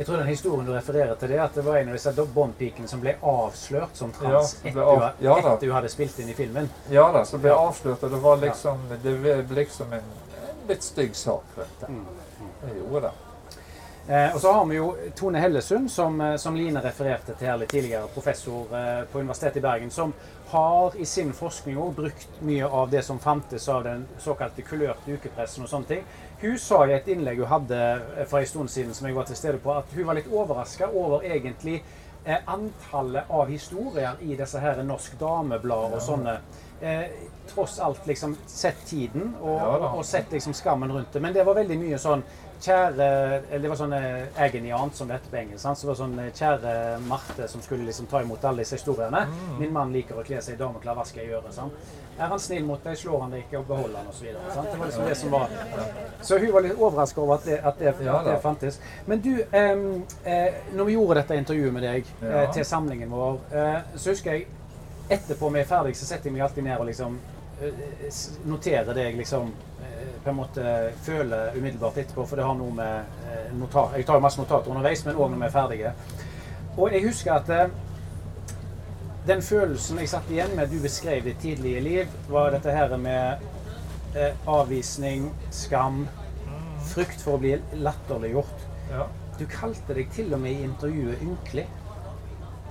Jeg 0.00 0.06
tror 0.06 0.16
den 0.16 0.30
historien 0.30 0.64
du 0.64 0.72
refererer 0.72 1.16
til, 1.20 1.28
det 1.28 1.40
at 1.44 1.56
det 1.58 1.64
var 1.66 1.76
en 1.76 1.90
av 1.92 1.96
disse 1.98 2.24
Bond-pikene 2.34 2.88
som 2.88 3.02
ble 3.02 3.18
avslørt 3.20 3.98
som 3.98 4.12
trans 4.16 4.54
ja, 4.62 4.70
etter 4.70 4.80
av- 4.80 5.18
ja 5.20 5.34
etter 5.36 5.66
du 5.66 5.72
hadde 5.74 5.90
spilt 5.92 6.18
inn 6.22 6.30
i 6.32 6.36
filmen. 6.38 6.70
Ja 6.88 7.10
da, 7.12 7.24
som 7.28 7.42
ble 7.42 7.52
ja. 7.52 7.58
avslørt, 7.68 8.06
og 8.06 8.14
det 8.14 8.20
var 8.22 8.40
liksom, 8.40 8.86
det 9.02 9.16
ble 9.20 9.34
liksom 9.58 9.92
en, 9.92 10.06
en 10.40 10.62
litt 10.70 10.86
stygg 10.86 11.12
sak 11.18 11.58
rundt 11.58 11.82
det. 11.82 11.90
Mm. 11.92 12.06
Det 12.62 12.78
gjorde 12.78 13.10
det. 13.10 13.29
Eh, 14.08 14.34
og 14.34 14.40
så 14.40 14.52
har 14.52 14.64
vi 14.66 14.76
jo 14.76 14.94
Tone 15.16 15.38
Hellesund, 15.38 15.90
som, 15.90 16.20
eh, 16.20 16.36
som 16.36 16.56
Line 16.56 16.80
refererte 16.82 17.34
til 17.38 17.46
her 17.46 17.58
litt 17.60 17.70
tidligere, 17.70 18.08
professor 18.14 18.72
eh, 18.74 19.04
på 19.12 19.20
Universitetet 19.20 19.60
i 19.60 19.60
Bergen, 19.60 19.90
som 19.90 20.14
har 20.50 20.96
i 20.96 21.04
sin 21.04 21.32
forskning 21.32 21.78
også 21.78 21.96
brukt 21.96 22.40
mye 22.42 22.66
av 22.66 22.90
det 22.90 23.04
som 23.06 23.18
fantes 23.18 23.68
av 23.68 23.84
den 23.84 24.06
såkalte 24.18 24.64
kulørte 24.66 25.14
ukepressen 25.14 25.62
og 25.62 25.70
sånne 25.70 25.86
ting. 25.92 26.04
Hun 26.40 26.58
sa 26.58 26.86
i 26.88 26.94
et 26.96 27.08
innlegg 27.12 27.42
hun 27.42 27.52
hadde 27.52 27.80
eh, 28.16 28.26
for 28.26 28.40
en 28.40 28.46
stund 28.48 28.72
siden, 28.72 28.94
som 28.94 29.06
jeg 29.06 29.16
var 29.16 29.28
til 29.28 29.36
stede 29.36 29.60
på, 29.62 29.74
at 29.76 29.92
hun 29.94 30.08
var 30.08 30.18
litt 30.18 30.32
overraska 30.32 30.88
over 30.88 31.26
egentlig 31.28 31.82
eh, 32.24 32.40
antallet 32.46 33.30
av 33.30 33.52
historier 33.52 34.18
i 34.24 34.34
disse 34.38 34.58
her 34.58 34.82
Norsk 34.82 35.18
Dameblad 35.20 35.98
og 35.98 36.02
sånne. 36.02 36.38
Eh, 36.80 37.04
tross 37.50 37.76
alt 37.84 38.06
liksom 38.08 38.38
sett 38.48 38.78
tiden 38.88 39.34
og, 39.42 39.58
og, 39.60 39.82
og 39.98 40.04
sett 40.08 40.32
liksom 40.32 40.54
skammen 40.56 40.92
rundt 40.92 41.12
det. 41.12 41.20
Men 41.20 41.36
det 41.36 41.44
var 41.44 41.58
veldig 41.60 41.76
mye 41.76 41.98
sånn 42.00 42.24
Kjære 42.60 43.06
eller 43.50 43.62
Det 43.62 43.70
var 43.72 43.78
sånn 43.80 43.94
egeniant 43.96 44.96
som 44.96 45.08
det 45.08 45.16
heter 45.18 45.32
på 45.32 45.40
engelsk. 45.40 45.62
Sant? 45.62 45.78
Så 45.78 45.86
det 45.86 45.90
var 45.92 45.98
sånn 46.02 46.18
eh, 46.20 46.30
Kjære 46.36 46.74
Marte 47.08 47.48
som 47.48 47.64
skulle 47.64 47.88
liksom 47.88 48.08
ta 48.10 48.20
imot 48.24 48.44
alle 48.44 48.64
disse 48.64 48.76
historiene. 48.76 49.24
Mm. 49.30 49.56
Min 49.62 49.72
mann 49.76 49.94
liker 49.96 50.20
å 50.20 50.24
kle 50.26 50.42
seg 50.44 50.58
i 50.58 50.60
dameklær, 50.60 50.98
hva 50.98 51.06
skal 51.08 51.24
jeg 51.24 51.32
gjøre? 51.32 51.52
Sant? 51.56 51.90
Er 52.20 52.28
han 52.28 52.40
snill 52.42 52.66
mot 52.68 52.84
deg, 52.84 52.98
slår 53.00 53.22
han 53.24 53.32
deg 53.32 53.46
ikke 53.46 53.62
og 53.62 53.68
beholder 53.70 54.02
han 54.02 54.10
osv. 54.12 54.26
Det 54.28 54.78
var 54.78 54.90
liksom 54.90 55.06
det 55.08 55.16
som 55.16 55.30
var 55.32 55.52
Så 56.20 56.38
hun 56.38 56.52
var 56.52 56.66
litt 56.66 56.76
overraska 56.76 57.22
over 57.22 57.38
at 57.38 57.46
det, 57.48 57.58
at 57.64 57.78
det, 57.80 57.94
at 58.12 58.26
det 58.28 58.38
fantes. 58.42 58.80
Men 59.06 59.22
du, 59.24 59.32
eh, 59.40 60.60
når 60.76 60.84
vi 60.84 60.96
gjorde 60.98 61.20
dette 61.22 61.38
intervjuet 61.40 61.72
med 61.72 61.86
deg 61.88 62.10
eh, 62.20 62.46
til 62.52 62.66
samlingen 62.68 63.10
vår, 63.10 63.40
eh, 63.56 63.78
så 63.96 64.12
husker 64.12 64.36
jeg 64.36 64.48
etterpå 65.10 65.48
vi 65.50 65.62
er 65.62 65.68
ferdig, 65.68 65.96
så 65.96 66.06
setter 66.06 66.28
jeg 66.28 66.36
meg 66.36 66.44
alltid 66.46 66.66
ned 66.68 66.78
og 66.78 66.86
liksom 66.90 67.16
eh, 67.62 67.84
noterer 68.46 68.92
det 68.94 69.08
jeg 69.08 69.18
liksom 69.18 69.50
eh, 69.82 69.89
på 70.24 70.30
en 70.30 70.36
måte 70.36 70.64
føler 71.04 71.56
umiddelbart 71.56 72.00
etterpå, 72.02 72.24
for 72.28 72.36
det 72.36 72.44
har 72.44 72.56
noe 72.58 72.74
med 72.76 73.22
eh, 73.30 73.52
notat 73.56 73.96
Jeg 73.96 74.06
tar 74.08 74.18
jo 74.18 74.24
masse 74.24 74.40
notater 74.40 74.72
underveis, 74.72 75.04
men 75.06 75.16
òg 75.16 75.30
når 75.30 75.40
vi 75.40 75.46
er 75.46 75.54
ferdige. 75.54 75.92
Og 76.76 76.92
jeg 76.92 77.06
husker 77.06 77.32
at 77.34 77.52
eh, 77.56 77.72
den 79.28 79.42
følelsen 79.44 80.00
jeg 80.00 80.12
satt 80.12 80.30
igjen 80.32 80.54
med, 80.56 80.72
du 80.72 80.80
beskrev 80.82 81.24
ditt 81.24 81.40
tidlige 81.42 81.80
liv, 81.84 82.14
var 82.28 82.52
dette 82.54 82.72
her 82.74 82.96
med 83.00 83.44
eh, 84.16 84.36
avvisning, 84.48 85.30
skam, 85.54 86.06
frykt 86.92 87.20
for 87.24 87.36
å 87.36 87.42
bli 87.42 87.56
latterliggjort. 87.80 88.66
Ja. 88.90 89.06
Du 89.38 89.46
kalte 89.48 89.96
deg 89.96 90.10
til 90.12 90.32
og 90.36 90.42
med 90.42 90.56
i 90.56 90.66
intervjuet 90.66 91.22
ynkelig. 91.24 91.66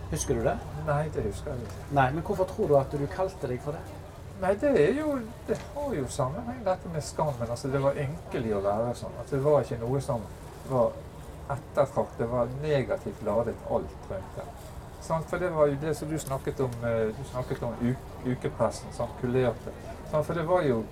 Husker 0.09 0.37
du 0.37 0.45
det? 0.45 0.57
Nei, 0.87 1.03
det 1.13 1.23
husker 1.25 1.53
jeg 1.53 1.65
ikke. 1.65 1.87
Nei, 1.97 2.09
men 2.15 2.25
hvorfor 2.25 2.49
tror 2.49 2.69
du 2.69 2.75
at 2.79 2.93
du 2.93 3.05
kalte 3.13 3.49
deg 3.49 3.61
for 3.61 3.77
det? 3.77 3.98
Nei, 4.39 4.53
det 4.61 4.69
er 4.81 4.93
jo 4.95 5.19
Det 5.47 5.57
har 5.73 5.93
jo 5.95 6.07
sammenheng, 6.07 6.63
dette 6.65 6.89
med 6.93 7.03
skammen. 7.03 7.49
Altså, 7.49 7.67
det 7.67 7.81
var 7.83 7.97
ynkelig 7.99 8.55
å 8.55 8.63
være 8.63 8.95
sånn. 8.95 9.15
At 9.19 9.31
det 9.33 9.39
var 9.43 9.65
ikke 9.65 9.79
noe 9.81 10.01
som 10.01 10.23
var 10.69 10.93
ettertrakt. 11.49 12.17
Det 12.17 12.27
var 12.29 12.51
negativt 12.61 13.23
ladet 13.25 13.55
alt 13.69 14.11
rundt 14.11 14.37
det. 14.37 14.45
Sant? 15.01 15.25
For 15.29 15.41
det 15.41 15.49
var 15.55 15.67
jo 15.67 15.79
det 15.81 15.95
som 15.97 16.09
du 16.09 16.17
snakket 16.19 16.59
om, 16.59 16.71
eh, 16.85 17.09
du 17.17 17.23
snakket 17.31 17.63
om 17.63 17.75
ukepressen, 18.25 18.93
sånn 18.95 19.11
kulerte. 19.21 19.73
Sant? 20.11 20.25
For 20.25 20.33
det 20.33 20.45
var 20.47 20.63
jo 20.63 20.83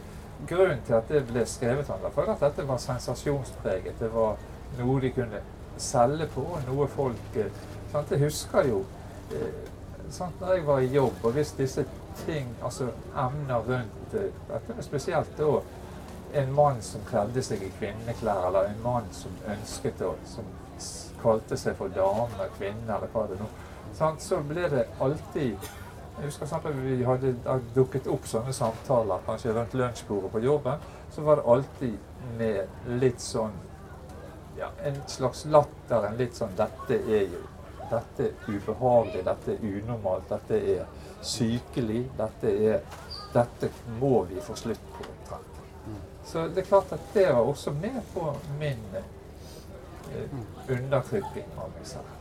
grunnen 0.47 0.81
til 0.87 0.95
at 0.95 1.07
det 1.07 1.23
ble 1.27 1.45
skrevet 1.45 1.89
om 1.89 2.11
for 2.15 2.31
at 2.31 2.39
dette 2.39 2.67
var 2.67 2.77
sensasjonspreget. 2.77 3.99
Det 3.99 4.09
var 4.13 4.35
noe 4.79 4.99
de 5.01 5.11
kunne 5.11 5.41
selge 5.77 6.27
på, 6.33 6.45
noe 6.67 6.87
folk 6.87 7.39
sant? 7.91 8.11
Jeg 8.11 8.19
husker 8.19 8.67
jo 8.67 8.83
sant? 10.09 10.41
når 10.41 10.53
jeg 10.53 10.65
var 10.67 10.79
i 10.79 10.91
jobb, 10.93 11.23
og 11.23 11.31
hvis 11.31 11.51
disse 11.57 11.85
ting, 12.25 12.49
altså 12.63 12.89
emner 13.15 13.63
rundt 13.67 14.13
eh, 14.13 14.31
dette 14.49 14.75
men 14.75 14.85
spesielt 14.85 15.37
da 15.37 15.61
en 16.37 16.53
mann 16.53 16.81
som 16.83 17.03
kledde 17.07 17.41
seg 17.43 17.63
i 17.63 17.71
kvinneklær, 17.79 18.47
eller 18.49 18.69
en 18.71 18.81
mann 18.83 19.07
som 19.15 19.33
ønsket 19.47 20.03
å 20.03 20.13
som 20.27 20.47
kalte 21.21 21.57
seg 21.57 21.77
for 21.79 21.93
dame, 21.95 22.49
kvinne, 22.57 22.87
eller 22.87 23.09
hva 23.13 23.25
det 23.31 23.39
nå? 23.39 23.47
Så 24.21 24.41
ble 24.45 24.67
det 24.69 24.87
alltid 25.01 25.55
Jeg 26.17 26.25
husker 26.25 26.49
at 26.57 26.63
vi 26.73 27.03
hadde 27.05 27.31
dukket 27.75 28.07
opp 28.09 28.25
sånne 28.25 28.53
samtaler, 28.53 29.21
kanskje 29.25 29.53
rundt 29.53 29.75
lunsjbordet 29.77 30.31
på 30.33 30.39
jobben, 30.41 30.87
så 31.13 31.21
var 31.21 31.37
det 31.37 31.43
alltid 31.53 32.31
med 32.39 32.89
litt 33.03 33.21
sånn 33.21 33.53
ja, 34.57 34.71
en 34.81 34.97
slags 35.05 35.45
latter, 35.45 36.07
en 36.07 36.17
litt 36.17 36.33
sånn 36.33 36.57
Dette 36.57 36.97
er 36.97 37.29
jo 37.35 37.43
dette 37.89 38.23
er 38.23 38.47
ubehagelig, 38.47 39.23
dette 39.25 39.53
er 39.53 39.61
unormalt, 39.63 40.29
dette 40.29 40.57
er 40.57 41.06
sykelig, 41.21 42.05
dette 42.17 42.53
er 42.71 42.81
Dette 43.33 43.67
må 43.99 44.23
vi 44.29 44.39
få 44.41 44.55
slutt 44.55 44.81
på. 44.93 45.03
omtrent. 45.03 45.57
Så 46.25 46.47
det 46.47 46.61
er 46.63 46.65
klart 46.69 46.91
at 46.95 46.99
det 47.13 47.25
var 47.33 47.41
også 47.43 47.71
med 47.71 47.99
på 48.13 48.23
min 48.59 48.79
eh, 48.95 50.23
undertrykking 50.69 51.51
av 51.57 51.69
meg 51.75 51.85
selv. 51.87 52.13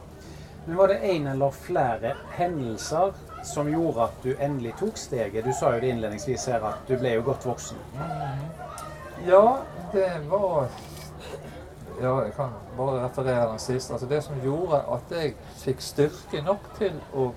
Men 0.67 0.77
var 0.77 0.89
det 0.89 0.99
en 1.07 1.27
eller 1.31 1.51
flere 1.51 2.13
hendelser 2.37 3.15
som 3.47 3.71
gjorde 3.71 4.03
at 4.09 4.19
du 4.25 4.33
endelig 4.43 4.75
tok 4.81 4.99
steget? 4.99 5.45
Du 5.47 5.53
sa 5.55 5.73
jo 5.77 5.81
det 5.81 5.93
innledningsvis 5.95 6.47
her 6.51 6.67
at 6.67 6.83
du 6.89 6.97
ble 6.99 7.15
jo 7.15 7.23
godt 7.31 7.47
voksen. 7.47 7.79
Ja, 9.27 9.57
det 9.93 10.11
var 10.31 10.67
Ja, 12.03 12.11
jeg 12.27 12.35
kan 12.37 12.51
bare 12.77 13.05
referere 13.07 13.47
den 13.51 13.59
siste. 13.59 13.93
Altså 13.95 14.07
det 14.11 14.19
som 14.25 14.35
gjorde 14.45 14.83
at 14.93 15.15
jeg 15.17 15.37
fikk 15.63 15.81
styrke 15.81 16.43
nok 16.45 16.67
til 16.79 16.99
å 17.15 17.31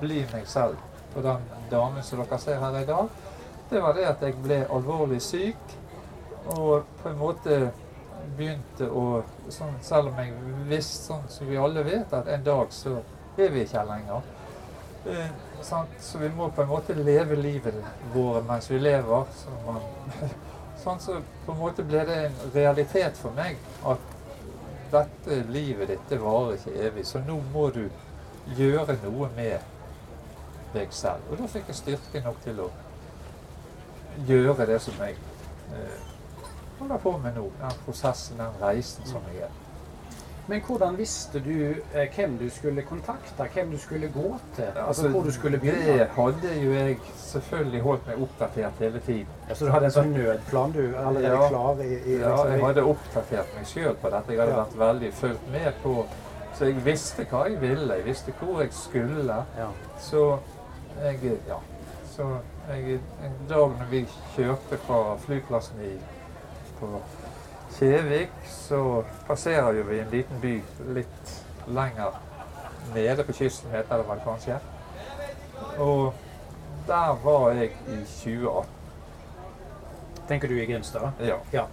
bli 0.00 0.24
meg 0.32 0.48
selv 0.50 0.80
på 1.14 1.22
den 1.24 1.46
damen 1.70 2.02
som 2.06 2.22
dere 2.22 2.38
ser 2.38 2.58
her 2.62 2.80
i 2.80 2.86
dag, 2.88 3.08
det 3.70 3.82
var 3.82 3.94
det 3.94 4.08
at 4.08 4.22
jeg 4.22 4.34
ble 4.42 4.64
alvorlig 4.66 5.20
syk. 5.22 5.76
Og 6.50 6.86
på 7.02 7.08
en 7.10 7.18
måte 7.20 7.60
begynte 8.36 8.88
å 8.90 9.22
sånn, 9.52 9.76
Selv 9.82 10.10
om 10.10 10.18
jeg 10.18 10.34
visste, 10.68 11.04
sånn 11.10 11.28
som 11.28 11.48
vi 11.50 11.58
alle 11.60 11.84
vet, 11.86 12.12
at 12.12 12.28
en 12.28 12.44
dag 12.44 12.72
så 12.74 12.96
er 13.38 13.50
vi 13.52 13.64
ikke 13.64 13.78
her 13.78 13.88
lenger. 13.88 14.28
Eh? 15.06 15.30
Så 16.00 16.18
vi 16.18 16.28
må 16.36 16.48
på 16.48 16.62
en 16.62 16.68
måte 16.68 16.94
leve 16.96 17.36
livet 17.36 17.76
våre 18.14 18.42
mens 18.48 18.70
vi 18.70 18.78
lever. 18.78 19.26
Så 19.36 19.56
man 19.66 19.82
Sånn 20.80 21.00
så 21.00 21.18
på 21.44 21.52
en 21.52 21.58
måte 21.60 21.84
ble 21.84 22.00
det 22.08 22.14
en 22.24 22.36
realitet 22.54 23.18
for 23.20 23.36
meg 23.36 23.58
at 23.84 24.14
dette 24.90 25.42
livet 25.52 25.90
ditt, 25.92 26.06
det 26.08 26.18
varer 26.22 26.56
ikke 26.56 26.86
evig. 26.86 27.04
Så 27.06 27.20
nå 27.26 27.36
må 27.52 27.66
du 27.74 27.82
gjøre 28.56 28.96
noe 29.02 29.28
med 29.36 29.58
deg 30.74 30.92
selv. 30.94 31.22
Og 31.30 31.38
da 31.38 31.46
fikk 31.46 31.68
jeg 31.68 31.76
styrke 31.76 32.22
nok 32.24 32.40
til 32.44 32.60
å 32.60 32.70
gjøre 34.28 34.66
det 34.66 34.80
som 34.82 34.94
jeg 35.00 35.16
eh, 35.72 35.98
holder 36.80 36.96
på 37.02 37.16
med 37.22 37.34
nå. 37.38 37.48
Den 37.60 37.82
prosessen, 37.86 38.38
den 38.40 38.62
reisen 38.62 39.06
som 39.08 39.26
jeg 39.32 39.42
er. 39.48 39.58
Men 40.50 40.60
hvordan 40.66 40.96
visste 40.98 41.38
du 41.44 41.52
eh, 41.94 42.08
hvem 42.16 42.32
du 42.40 42.48
skulle 42.50 42.82
kontakte, 42.82 43.44
hvem 43.54 43.70
du 43.70 43.78
skulle 43.78 44.08
gå 44.10 44.32
til? 44.56 44.70
Altså 44.82 45.08
hvor 45.12 45.22
du 45.22 45.30
skulle 45.32 45.58
begynne? 45.62 45.98
Det 46.00 46.08
hadde 46.16 46.54
jo 46.64 46.72
jeg 46.74 46.96
selvfølgelig 47.16 47.82
holdt 47.84 48.08
meg 48.08 48.22
oppdatert 48.24 48.80
hele 48.82 49.00
tiden. 49.06 49.26
Ja, 49.48 49.54
så 49.54 49.68
du 49.68 49.70
hadde 49.70 49.86
en 49.90 49.94
sånn 49.94 50.10
nødplan 50.16 50.74
du 50.74 50.80
allerede 50.98 51.30
Ja. 51.36 51.48
klar 51.52 51.84
i, 51.84 51.92
i 51.94 52.16
Ja, 52.18 52.34
jeg 52.50 52.64
hadde 52.64 52.82
oppdatert 52.94 53.54
meg 53.56 53.66
sjøl 53.70 53.94
på 54.02 54.10
dette. 54.10 54.32
Jeg 54.34 54.40
hadde 54.42 54.56
Ja. 54.56 54.64
vært 54.64 54.78
veldig 54.78 55.12
fulgt 55.20 55.46
med 55.52 55.72
på 55.84 55.94
Så 56.58 56.64
jeg 56.66 56.82
visste 56.84 57.24
hva 57.30 57.44
jeg 57.48 57.60
ville. 57.60 57.94
Jeg 57.94 58.04
visste 58.04 58.32
hvor 58.40 58.58
jeg 58.60 58.72
skulle. 58.72 59.36
ja. 59.56 59.68
Så 59.98 60.38
jeg 61.02 61.38
Ja. 61.48 61.60
Så 62.10 62.26
jeg, 62.68 62.98
en 63.24 63.36
dag 63.48 63.68
når 63.78 63.86
vi 63.90 64.08
kjørte 64.36 64.78
fra 64.78 65.16
flyplassen 65.16 65.80
i, 65.80 65.92
på 66.80 67.00
Kjevik, 67.78 68.32
så 68.46 69.02
passerer 69.26 69.72
vi 69.72 70.00
en 70.00 70.10
liten 70.10 70.40
by 70.40 70.62
litt 70.94 71.32
lenger 71.66 72.18
nede 72.94 73.24
på 73.24 73.32
kysten, 73.32 73.70
heter 73.70 73.96
det 73.96 74.08
vel 74.08 74.20
kanskje. 74.24 74.58
Og 75.78 76.12
der 76.86 77.16
var 77.24 77.50
jeg 77.50 77.70
i 77.88 77.96
2018. 78.04 78.70
Tenker 80.28 80.48
du 80.48 80.54
i 80.54 80.66
Grimstad? 80.66 81.10
Ja. 81.20 81.36
Ja. 81.52 81.64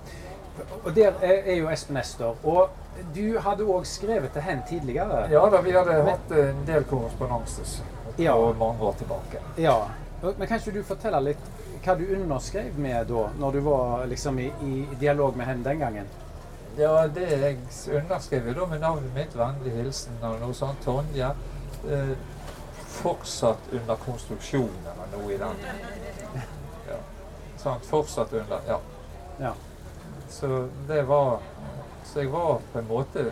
Og 0.84 0.96
der 0.96 1.12
er 1.22 1.54
jo 1.56 1.70
Espen 1.70 1.98
Ester. 1.98 2.34
Og 2.44 2.70
du 3.16 3.40
hadde 3.40 3.64
òg 3.64 3.86
skrevet 3.86 4.32
til 4.34 4.42
hen 4.42 4.64
tidligere. 4.70 5.28
Ja 5.32 5.44
da, 5.50 5.62
vi 5.62 5.72
hadde 5.72 6.00
hatt 6.08 6.32
en 6.34 6.64
del 6.68 6.86
korrespondanse 6.90 7.66
Ja. 8.18 8.34
og 8.34 8.56
mange 8.58 8.84
år 8.84 8.96
tilbake. 9.00 9.42
Ja. 9.62 9.78
Men 10.22 10.48
kan 10.48 10.58
ikke 10.58 10.74
du 10.80 10.84
fortelle 10.84 11.20
litt 11.22 11.50
hva 11.86 11.94
du 11.96 12.08
underskrev 12.18 12.80
med 12.82 13.06
da, 13.08 13.28
når 13.40 13.52
du 13.52 13.60
var 13.68 14.08
liksom 14.10 14.40
i, 14.42 14.48
i 14.66 14.88
dialog 15.00 15.38
med 15.38 15.46
henne 15.48 15.64
den 15.64 15.80
gangen? 15.80 16.10
Ja, 16.78 17.08
det 17.08 17.28
jeg 17.30 17.60
underskrev 18.00 18.50
da 18.58 18.66
med 18.66 18.82
navnet 18.82 19.14
mitt, 19.16 19.38
vennlig 19.38 19.76
hilsen 19.78 20.18
og 20.22 20.42
noe 20.42 20.58
sånt, 20.58 20.82
Tonje. 20.86 21.30
Eh, 21.88 22.14
fortsatt 22.98 23.72
under 23.78 24.00
konstruksjon 24.02 24.90
eller 24.92 25.14
noe 25.14 25.34
i 25.34 25.38
den 25.38 25.66
sånn, 27.68 27.84
fortsatt 27.84 28.34
under. 28.34 28.62
Ja. 28.68 28.80
Ja. 29.40 29.54
Så 30.30 30.68
det 30.88 31.02
var 31.08 31.40
Så 32.08 32.22
jeg 32.24 32.30
var 32.32 32.62
på 32.72 32.80
en 32.80 32.86
måte 32.88 33.24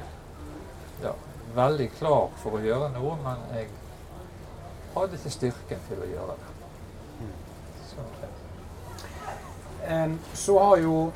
ja, 1.01 1.13
veldig 1.55 1.85
klar 1.95 2.25
for 2.41 2.57
å 2.57 2.59
gjøre 2.59 2.89
noe, 2.91 3.13
men 3.23 3.45
jeg 3.55 3.69
hadde 4.95 5.17
ikke 5.19 5.29
styrken 5.31 5.79
til 5.89 5.97
å 6.03 6.11
gjøre 6.13 6.35
det. 6.35 6.51
Så, 7.89 8.03
um, 10.05 10.19
Så 10.33 10.59
har 10.59 10.77
jo 10.77 11.11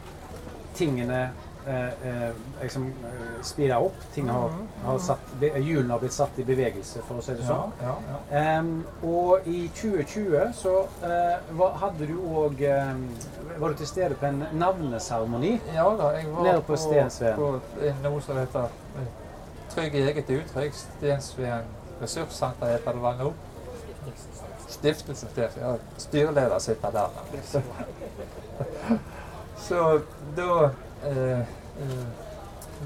tingene 0.75 1.29
eh, 1.67 1.86
eh, 2.07 2.29
liksom 2.62 2.86
eh, 2.88 3.41
speeda 3.43 3.77
opp. 3.79 3.95
Ting 4.13 4.29
har, 4.29 4.50
Mhm. 4.50 4.67
har 4.86 5.00
satt, 5.00 5.19
hjulene 5.41 5.91
har 5.91 6.00
blitt 6.00 6.13
satt 6.13 6.39
i 6.39 6.43
bevegelse, 6.43 7.01
for 7.07 7.15
å 7.19 7.21
si 7.24 7.33
det 7.33 7.43
sånn. 7.45 7.71
ja, 7.81 7.95
ja. 8.31 8.38
Em, 8.39 8.86
og 9.03 9.48
i 9.48 9.67
2020 9.75 10.53
så 10.53 10.75
uh, 11.03 11.53
hva, 11.57 11.67
hadde 11.77 12.07
du 12.07 12.15
òg 12.17 12.63
Var 13.59 13.69
du 13.69 13.75
til 13.75 13.88
stede 13.88 14.15
på 14.15 14.25
en 14.25 14.45
navneseremoni? 14.53 15.59
Ja 15.75 15.89
da, 15.98 16.09
jeg 16.15 16.31
var 16.31 16.43
Nede 16.43 16.62
på 16.62 16.77
Stensveen. 16.77 17.36
på 17.36 17.62
noe 18.03 18.21
som 18.21 18.38
heter 18.38 18.69
Trygg 19.69 19.95
i 19.95 20.01
eget 20.09 20.29
utrygg. 20.29 20.74
Stensveen 20.74 21.63
ressurssenter 22.01 22.71
heter 22.71 22.93
det 22.93 23.01
vel 23.01 23.17
nå. 23.17 23.33
Stiftelsen 24.68 25.29
Stensveen. 25.29 25.65
Ja, 25.68 25.75
styreleder 25.98 26.60
sitter 26.60 26.91
der. 26.91 27.10
Så 29.58 30.00
da 30.36 30.70
eh, 31.06 31.39
eh, 31.39 32.08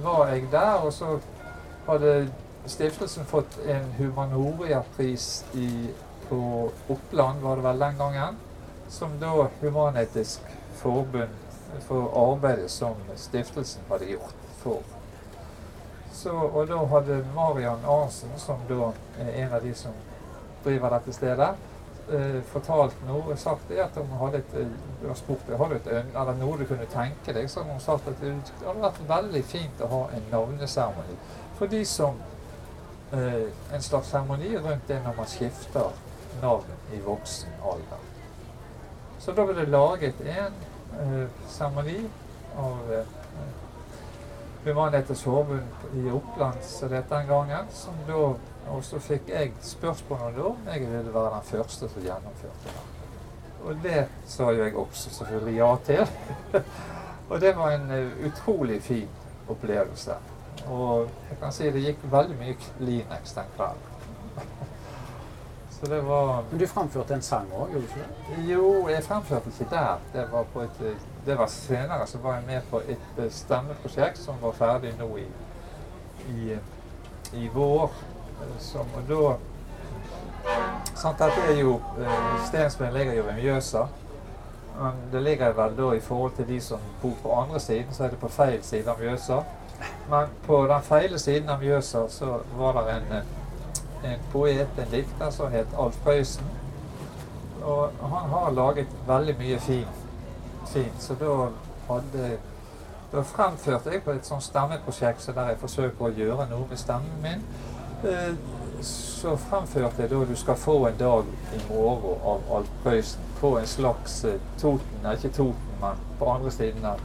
var 0.03 0.27
jeg 0.27 0.47
der, 0.51 0.73
og 0.73 0.93
så 0.93 1.19
hadde 1.87 2.31
stiftelsen 2.65 3.25
fått 3.25 3.59
en 3.67 3.85
Humanoria-pris 3.97 5.45
på 6.29 6.71
Oppland, 6.89 7.41
var 7.41 7.55
det 7.55 7.63
vel 7.63 7.79
den 7.79 7.97
gangen, 7.97 8.37
som 8.89 9.19
da 9.21 9.47
Human-Etisk 9.61 10.41
Forbund 10.75 11.29
for 11.87 12.33
arbeidet 12.33 12.71
som 12.71 12.95
stiftelsen 13.15 13.81
hadde 13.89 14.05
gjort 14.05 14.35
for. 14.57 14.81
Så, 16.13 16.31
og 16.31 16.67
da 16.67 16.77
hadde 16.77 17.25
Marian 17.35 17.85
Arnsen, 17.85 18.29
som 18.37 18.61
da 18.69 18.91
er 19.19 19.31
en 19.43 19.53
av 19.53 19.61
de 19.61 19.73
som 19.75 19.93
driver 20.65 20.97
dette 20.97 21.13
stedet, 21.13 21.49
eh, 22.11 22.39
fortalt 22.51 22.95
noe 23.07 23.37
sagt 23.37 23.69
det 23.69 23.79
at 23.83 23.95
hun 23.99 24.11
hadde 24.19 24.41
et, 24.43 24.55
eh, 24.61 25.15
spurt 25.15 25.57
har 25.57 25.67
du 25.69 25.89
eller 25.89 26.33
noe 26.39 26.57
du 26.57 26.65
kunne 26.65 26.85
tenke 26.91 27.33
deg, 27.33 27.49
så 27.49 27.63
hun 27.63 27.79
sagt 27.79 28.07
at 28.07 28.21
det 28.21 28.33
hadde 28.65 28.81
vært 28.81 29.01
veldig 29.07 29.43
fint 29.43 29.81
å 29.81 29.87
ha 29.87 30.03
en 30.15 30.29
navneseremoni. 30.31 31.17
For 31.57 31.67
de 31.67 31.85
som 31.85 32.21
eh, 33.13 33.45
En 33.73 33.81
slags 33.81 34.07
seremoni 34.09 34.57
rundt 34.57 34.87
det 34.87 34.97
når 35.03 35.13
man 35.17 35.25
skifter 35.25 35.91
navn 36.41 36.65
i 36.93 36.99
voksen 37.05 37.49
alder. 37.63 38.01
Så 39.19 39.31
da 39.31 39.45
ble 39.45 39.55
det 39.55 39.69
laget 39.69 40.21
en 40.21 40.55
eh, 40.99 41.27
seremoni 41.47 41.99
av 42.57 42.91
eh, 42.91 43.11
Human-Etisk 44.65 45.23
Sårbund 45.23 45.61
i 45.99 46.11
Oppland 46.11 46.63
så 46.63 46.87
dette 46.87 47.15
en 47.15 47.27
da, 48.07 48.19
og 48.71 48.83
så 48.87 48.99
fikk 49.03 49.29
jeg 49.33 49.51
spørsmål 49.61 50.39
om 50.39 50.67
jeg 50.71 50.85
ville 50.87 51.13
være 51.13 51.33
den 51.35 51.47
første 51.49 51.89
som 51.89 52.05
gjennomførte 52.05 52.69
det. 52.71 52.83
Og 53.63 53.75
det 53.83 54.05
sa 54.27 54.51
jo 54.51 54.63
jeg 54.63 54.75
også 54.75 55.09
selvfølgelig 55.09 55.57
ja 55.57 55.75
til. 55.85 56.07
og 57.29 57.41
det 57.41 57.55
var 57.57 57.71
en 57.71 57.91
eh, 57.91 58.27
utrolig 58.27 58.81
fin 58.83 59.09
opplevelse. 59.49 60.15
Og 60.67 61.09
jeg 61.29 61.39
kan 61.41 61.51
si 61.51 61.71
det 61.71 61.83
gikk 61.83 62.03
veldig 62.11 62.37
mye 62.39 62.55
Kleenex 62.59 63.35
den 63.35 63.55
kvelden. 63.55 63.92
Så 65.83 65.89
det 65.89 66.01
var 66.01 66.43
Men 66.49 66.59
du 66.59 66.67
framførte 66.67 67.13
en 67.13 67.21
sang 67.21 67.49
òg, 67.51 67.71
gjorde 67.73 67.81
du 67.81 67.87
ikke 67.89 68.03
det? 68.35 68.43
jo, 68.53 68.67
jeg 68.87 69.03
fremførte 69.03 69.49
ikke 69.51 69.65
der. 69.75 69.97
Det 70.13 70.27
var, 70.31 70.45
på 70.53 70.61
et, 70.61 70.77
det 71.25 71.35
var 71.37 71.47
senere. 71.51 72.07
Så 72.07 72.17
var 72.23 72.37
jeg 72.37 72.43
med 72.47 72.61
på 72.71 72.79
et 72.87 73.19
eh, 73.19 73.31
stemmeprosjekt 73.31 74.17
som 74.17 74.39
var 74.41 74.55
ferdig 74.55 74.93
nå 74.99 75.09
i, 75.17 75.25
i, 76.29 76.53
eh, 76.53 76.71
i 77.33 77.49
vår. 77.53 77.91
Eh, 78.39 78.55
Som, 78.59 78.95
og 78.95 79.11
da 79.11 79.35
sant, 80.95 81.19
Dette 81.19 81.51
er 81.51 81.59
jo 81.59 81.75
Stensbyen 82.47 82.93
ligger 82.93 83.13
jo 83.19 83.27
ved 83.27 83.43
Mjøsa. 83.43 83.85
Men 84.79 85.05
det 85.11 85.21
ligger 85.21 85.51
vel 85.51 85.77
da 85.77 85.91
i 85.97 85.99
forhold 85.99 86.31
til 86.39 86.47
de 86.47 86.61
som 86.61 86.79
bor 87.01 87.19
på 87.23 87.35
andre 87.41 87.59
siden, 87.59 87.91
så 87.93 88.03
er 88.03 88.15
det 88.15 88.23
på 88.23 88.31
feil 88.31 88.63
side 88.63 88.87
av 88.87 89.03
Mjøsa. 89.03 89.43
Men 90.09 90.31
på 90.47 90.63
den 90.67 90.81
feile 90.81 91.19
siden 91.19 91.49
av 91.49 91.59
Mjøsa 91.59 92.07
så 92.09 92.37
var 92.55 92.79
det 92.79 93.01
en, 93.01 93.25
en 94.05 94.19
poet, 94.31 94.67
en 94.77 94.91
dikter, 94.91 95.29
som 95.29 95.51
het 95.51 95.67
Alf 95.79 95.97
Prøysen. 96.03 96.45
Og 97.63 97.89
han 98.01 98.29
har 98.29 98.51
laget 98.51 98.87
veldig 99.07 99.35
mye 99.39 99.59
fint. 99.59 100.01
Fin. 100.67 100.91
Så 100.99 101.15
da 101.19 101.47
hadde 101.93 102.37
Da 103.13 103.21
fremførte 103.21 103.91
jeg 103.93 104.01
på 104.01 104.11
et 104.11 104.25
sånt 104.25 104.41
stemmeprosjekt 104.43 105.21
så 105.21 105.31
der 105.31 105.51
jeg 105.51 105.57
forsøker 105.61 106.07
å 106.07 106.15
gjøre 106.17 106.47
noe 106.49 106.65
med 106.69 106.79
stemmen 106.81 107.19
min. 107.21 107.43
Eh, 108.03 108.33
Så 108.81 109.35
fremførte 109.37 110.01
jeg 110.01 110.09
da 110.09 110.15
'Du 110.15 110.35
skal 110.35 110.55
få 110.55 110.87
en 110.87 110.97
dag 110.99 111.23
i 111.53 111.59
morgen' 111.69 112.25
av 112.25 112.55
Alf 112.55 112.69
Prøysen. 112.83 113.21
På 113.39 113.57
en 113.57 113.65
slags 113.67 114.25
eh, 114.25 114.39
Toten, 114.59 115.05
ikke 115.13 115.29
Toten, 115.29 115.77
men 115.81 115.97
på 116.19 116.25
andre 116.25 116.51
siden 116.51 116.85
av 116.85 116.99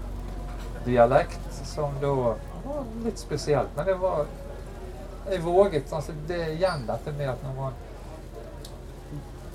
dialekt. 0.87 1.40
Som 1.64 1.90
da 2.00 2.06
var 2.06 2.37
litt 3.04 3.18
spesielt. 3.18 3.68
Men 3.76 3.87
det 3.87 4.00
var 4.00 4.26
Jeg 5.31 5.43
våget. 5.45 5.93
altså 5.93 6.12
Det 6.29 6.43
er 6.43 6.55
igjen 6.57 6.87
dette 6.88 7.12
med 7.19 7.29
at 7.29 7.45
når 7.45 7.55
man 7.61 7.73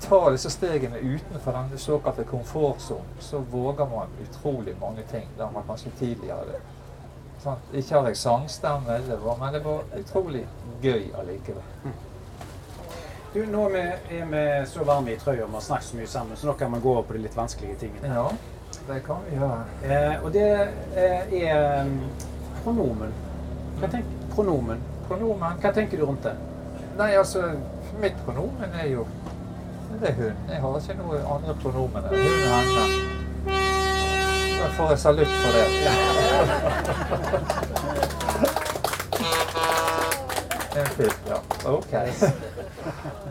tar 0.00 0.30
disse 0.30 0.50
stegene 0.50 0.98
utenfor 0.98 1.52
den 1.52 1.78
såkalte 1.78 2.24
komfortsonen, 2.24 3.18
så 3.20 3.38
våger 3.38 3.86
man 3.88 4.08
utrolig 4.22 4.76
mange 4.80 5.02
ting 5.10 5.28
der 5.38 5.50
man 5.50 5.62
kanskje 5.66 5.90
tidligere 5.98 6.46
det. 6.52 6.60
Ikke 7.72 7.94
har 7.94 8.08
jeg 8.08 8.16
sangstemme, 8.16 8.98
men 9.40 9.52
det 9.52 9.64
var 9.64 9.84
utrolig 10.00 10.46
gøy 10.82 11.10
allikevel. 11.18 11.62
Du, 13.34 13.44
Nå 13.50 13.64
er 13.68 13.72
vi, 13.72 14.18
er 14.18 14.26
vi 14.30 14.66
så 14.70 14.84
varme 14.86 15.10
i 15.12 15.16
trøya 15.18 15.44
og 15.44 15.56
har 15.56 15.64
snakket 15.66 15.88
så 15.88 15.96
mye 15.96 16.06
sammen, 16.06 16.36
så 16.36 16.46
nå 16.46 16.52
kan 16.58 16.72
vi 16.72 16.80
gå 16.80 16.92
over 16.92 17.02
på 17.02 17.16
de 17.16 17.24
litt 17.24 17.36
vanskelige 17.36 17.74
tingene. 17.80 18.12
Ja, 18.14 18.28
det 18.86 19.00
kan 19.06 19.24
vi 19.26 19.36
gjøre. 19.36 19.64
Eh, 19.82 20.24
og 20.24 20.32
det 20.32 20.46
eh, 20.94 21.34
er 21.40 21.82
um, 21.82 21.96
pronomen. 22.62 23.16
Hva 23.80 23.90
tenker 23.90 24.30
pronomen. 24.36 24.84
Pronomen 25.08 25.60
Hva 25.60 25.70
tenker 25.72 25.96
du 26.00 26.04
rundt 26.06 26.24
det? 26.26 26.34
Nei, 26.98 27.10
altså, 27.18 27.40
mitt 28.00 28.16
pronomen 28.24 28.70
er 28.80 28.88
jo 28.92 29.06
det 29.94 30.08
er 30.08 30.14
hun. 30.18 30.34
Jeg 30.50 30.58
har 30.60 30.76
ikke 30.80 30.94
noe 30.98 31.18
andre 31.22 31.54
pronomen 31.62 32.02
enn 32.08 32.14
hun 32.18 32.26
og 32.42 32.54
henne. 32.58 32.84
Da 34.58 34.66
får 34.74 34.88
jeg 34.90 34.98
salutt 35.04 35.34
for 35.44 35.50
det. 35.54 35.66
En 40.76 40.86
fyr, 40.86 41.12
ja. 41.28 41.36
OK. 41.70 41.92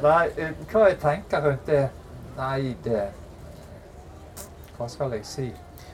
Nei, 0.03 0.27
eh, 0.37 0.51
hva 0.71 0.85
jeg 0.87 0.97
tenker 1.01 1.43
rundt 1.43 1.65
det 1.67 1.81
Nei, 2.37 2.75
det 2.85 3.01
Hva 4.77 4.87
skal 4.87 5.11
jeg 5.17 5.25
si? 5.27 5.49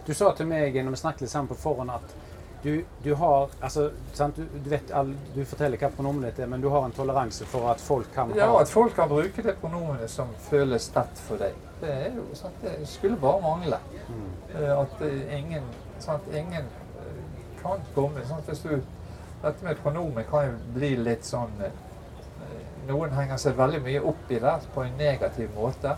Du 0.06 0.14
sa 0.14 0.30
til 0.38 0.46
meg 0.50 0.78
når 0.78 0.94
vi 0.94 1.00
snakket 1.02 1.26
litt 1.26 1.32
sammen 1.34 1.50
på 1.50 1.58
forhånd 1.58 1.90
at 1.96 2.14
du, 2.64 2.86
du 3.04 3.14
har 3.14 3.50
altså, 3.60 3.92
sant? 4.14 4.36
Du, 4.36 4.60
du, 4.64 4.70
vet, 4.70 4.92
all, 4.92 5.14
du 5.36 5.46
forteller 5.48 5.80
hva 5.80 5.90
pronomenet 5.96 6.34
ditt 6.34 6.44
er, 6.44 6.50
men 6.52 6.62
du 6.62 6.68
har 6.74 6.86
en 6.86 6.96
toleranse 6.96 7.48
for 7.48 7.70
at 7.72 7.82
folk 7.82 8.12
kan 8.16 8.34
Ja, 8.36 8.50
at 8.60 8.70
folk 8.70 8.96
kan 8.96 9.10
bruke 9.10 9.44
det 9.46 9.56
pronomenet 9.62 10.12
som 10.12 10.34
føles 10.50 10.90
rett 10.96 11.22
for 11.28 11.40
deg. 11.40 11.56
Det 11.80 12.12
jo 12.16 12.26
det 12.62 12.88
skulle 12.88 13.18
bare 13.18 13.42
mangle. 13.42 13.80
Mm. 14.10 14.32
Eh, 14.56 14.80
At 14.80 15.02
eh, 15.02 15.40
ingen, 15.40 15.64
sant, 16.00 16.28
ingen 16.34 16.66
eh, 16.66 17.62
kan 17.62 17.80
komme 17.96 18.26
sant, 18.28 18.50
Dette 19.42 19.64
med 19.64 19.78
pronomen 19.80 20.26
kan 20.28 20.50
jo 20.50 20.56
bli 20.76 20.96
litt 21.00 21.24
sånn 21.24 21.54
Noen 22.90 23.14
henger 23.14 23.38
seg 23.38 23.56
veldig 23.56 23.80
mye 23.86 24.02
opp 24.10 24.32
i 24.34 24.40
det 24.42 24.56
på 24.74 24.84
en 24.84 24.96
negativ 24.98 25.52
måte. 25.56 25.94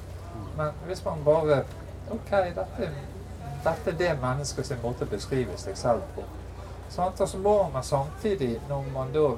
Men 0.57 0.75
hvis 0.85 1.01
man 1.05 1.23
bare 1.25 1.63
OK, 2.11 2.29
dette, 2.29 2.89
dette 3.63 3.93
er 3.93 3.97
det 3.97 4.11
mennesket 4.21 4.67
sin 4.67 4.81
måte 4.83 5.07
å 5.07 5.09
beskrive 5.09 5.57
seg 5.57 5.77
selv 5.79 6.03
på. 6.15 6.25
Sant? 6.91 7.21
Og 7.21 7.27
så 7.27 7.37
må 7.37 7.55
man 7.73 7.83
samtidig, 7.83 8.59
når 8.69 8.85
man 8.93 9.13
da 9.15 9.31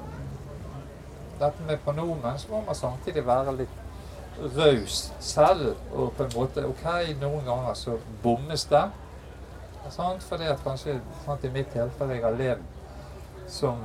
Dette 1.34 1.64
med 1.66 1.80
pronomen, 1.82 2.38
så 2.38 2.46
må 2.50 2.60
man 2.66 2.74
samtidig 2.78 3.24
være 3.26 3.56
litt 3.56 3.80
raus 4.56 5.12
selv. 5.20 5.72
Og 5.92 6.12
på 6.12 6.24
en 6.24 6.30
måte 6.36 6.66
OK, 6.68 6.84
noen 7.20 7.42
ganger 7.46 7.74
så 7.74 7.96
bommes 8.22 8.64
det. 8.70 8.84
Sant? 9.90 10.22
Fordi 10.22 10.46
at 10.48 10.62
kanskje 10.64 11.00
sant, 11.24 11.44
i 11.44 11.50
mitt 11.52 11.72
tilfelle 11.74 12.14
jeg 12.14 12.24
har 12.24 12.38
levd 12.38 12.62
som, 13.50 13.82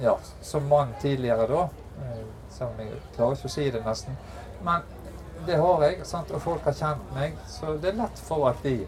ja, 0.00 0.16
som 0.42 0.62
mann 0.72 0.94
tidligere 1.00 1.46
da. 1.52 1.66
Selv 1.98 2.32
Som 2.56 2.80
jeg 2.80 3.00
klarer 3.16 3.36
ikke 3.36 3.50
å 3.50 3.52
si 3.52 3.70
det 3.70 3.82
nesten. 3.84 4.16
Men 4.64 4.88
det 5.46 5.58
har 5.60 5.82
jeg, 5.84 6.00
sant? 6.08 6.30
og 6.30 6.40
folk 6.42 6.64
har 6.64 6.72
kjent 6.72 7.12
meg. 7.14 7.36
Så 7.48 7.76
det 7.82 7.92
er 7.92 8.00
lett 8.00 8.24
for 8.24 8.48
at 8.48 8.64
de 8.64 8.78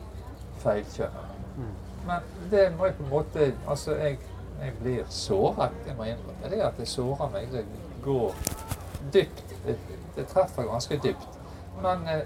feilkjønner. 0.62 1.36
Mm. 1.58 1.74
Men 2.08 2.50
det 2.50 2.64
må 2.78 2.88
jeg 2.88 2.94
på 2.96 3.04
en 3.04 3.10
måte 3.10 3.52
Altså, 3.68 3.94
jeg, 3.96 4.18
jeg 4.62 4.72
blir 4.80 5.04
såret. 5.12 5.74
Jeg 5.86 5.96
må 5.96 6.08
innrømme 6.08 6.50
det 6.50 6.62
at 6.64 6.80
det 6.80 6.88
sårer 6.88 7.30
meg. 7.32 7.52
Det 7.52 7.64
går 8.04 8.34
dypt. 9.12 9.44
Det, 9.66 9.76
det 10.16 10.26
treffer 10.26 10.62
ganske 10.70 11.00
dypt. 11.04 11.28
Men 11.82 12.08
eh, 12.08 12.24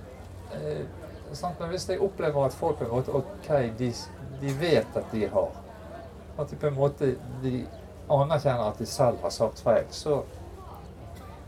eh, 0.55 0.85
sant? 1.33 1.61
Men 1.61 1.69
hvis 1.75 1.89
jeg 1.89 2.01
opplever 2.01 2.47
at 2.47 2.55
folk 2.55 2.79
på 2.79 2.85
en 2.85 2.95
måte 2.95 3.15
OK, 3.15 3.51
de, 3.79 3.93
de 4.41 4.55
vet 4.61 4.97
at 4.97 5.13
de 5.13 5.27
har 5.29 5.51
At 6.39 6.51
de 6.51 6.57
på 6.57 6.67
en 6.67 6.75
måte 6.75 7.15
de 7.43 7.67
anerkjenner 8.11 8.71
at 8.71 8.79
de 8.79 8.87
selv 8.87 9.21
har 9.21 9.31
sagt 9.31 9.61
feil, 9.61 9.85
så, 9.91 10.23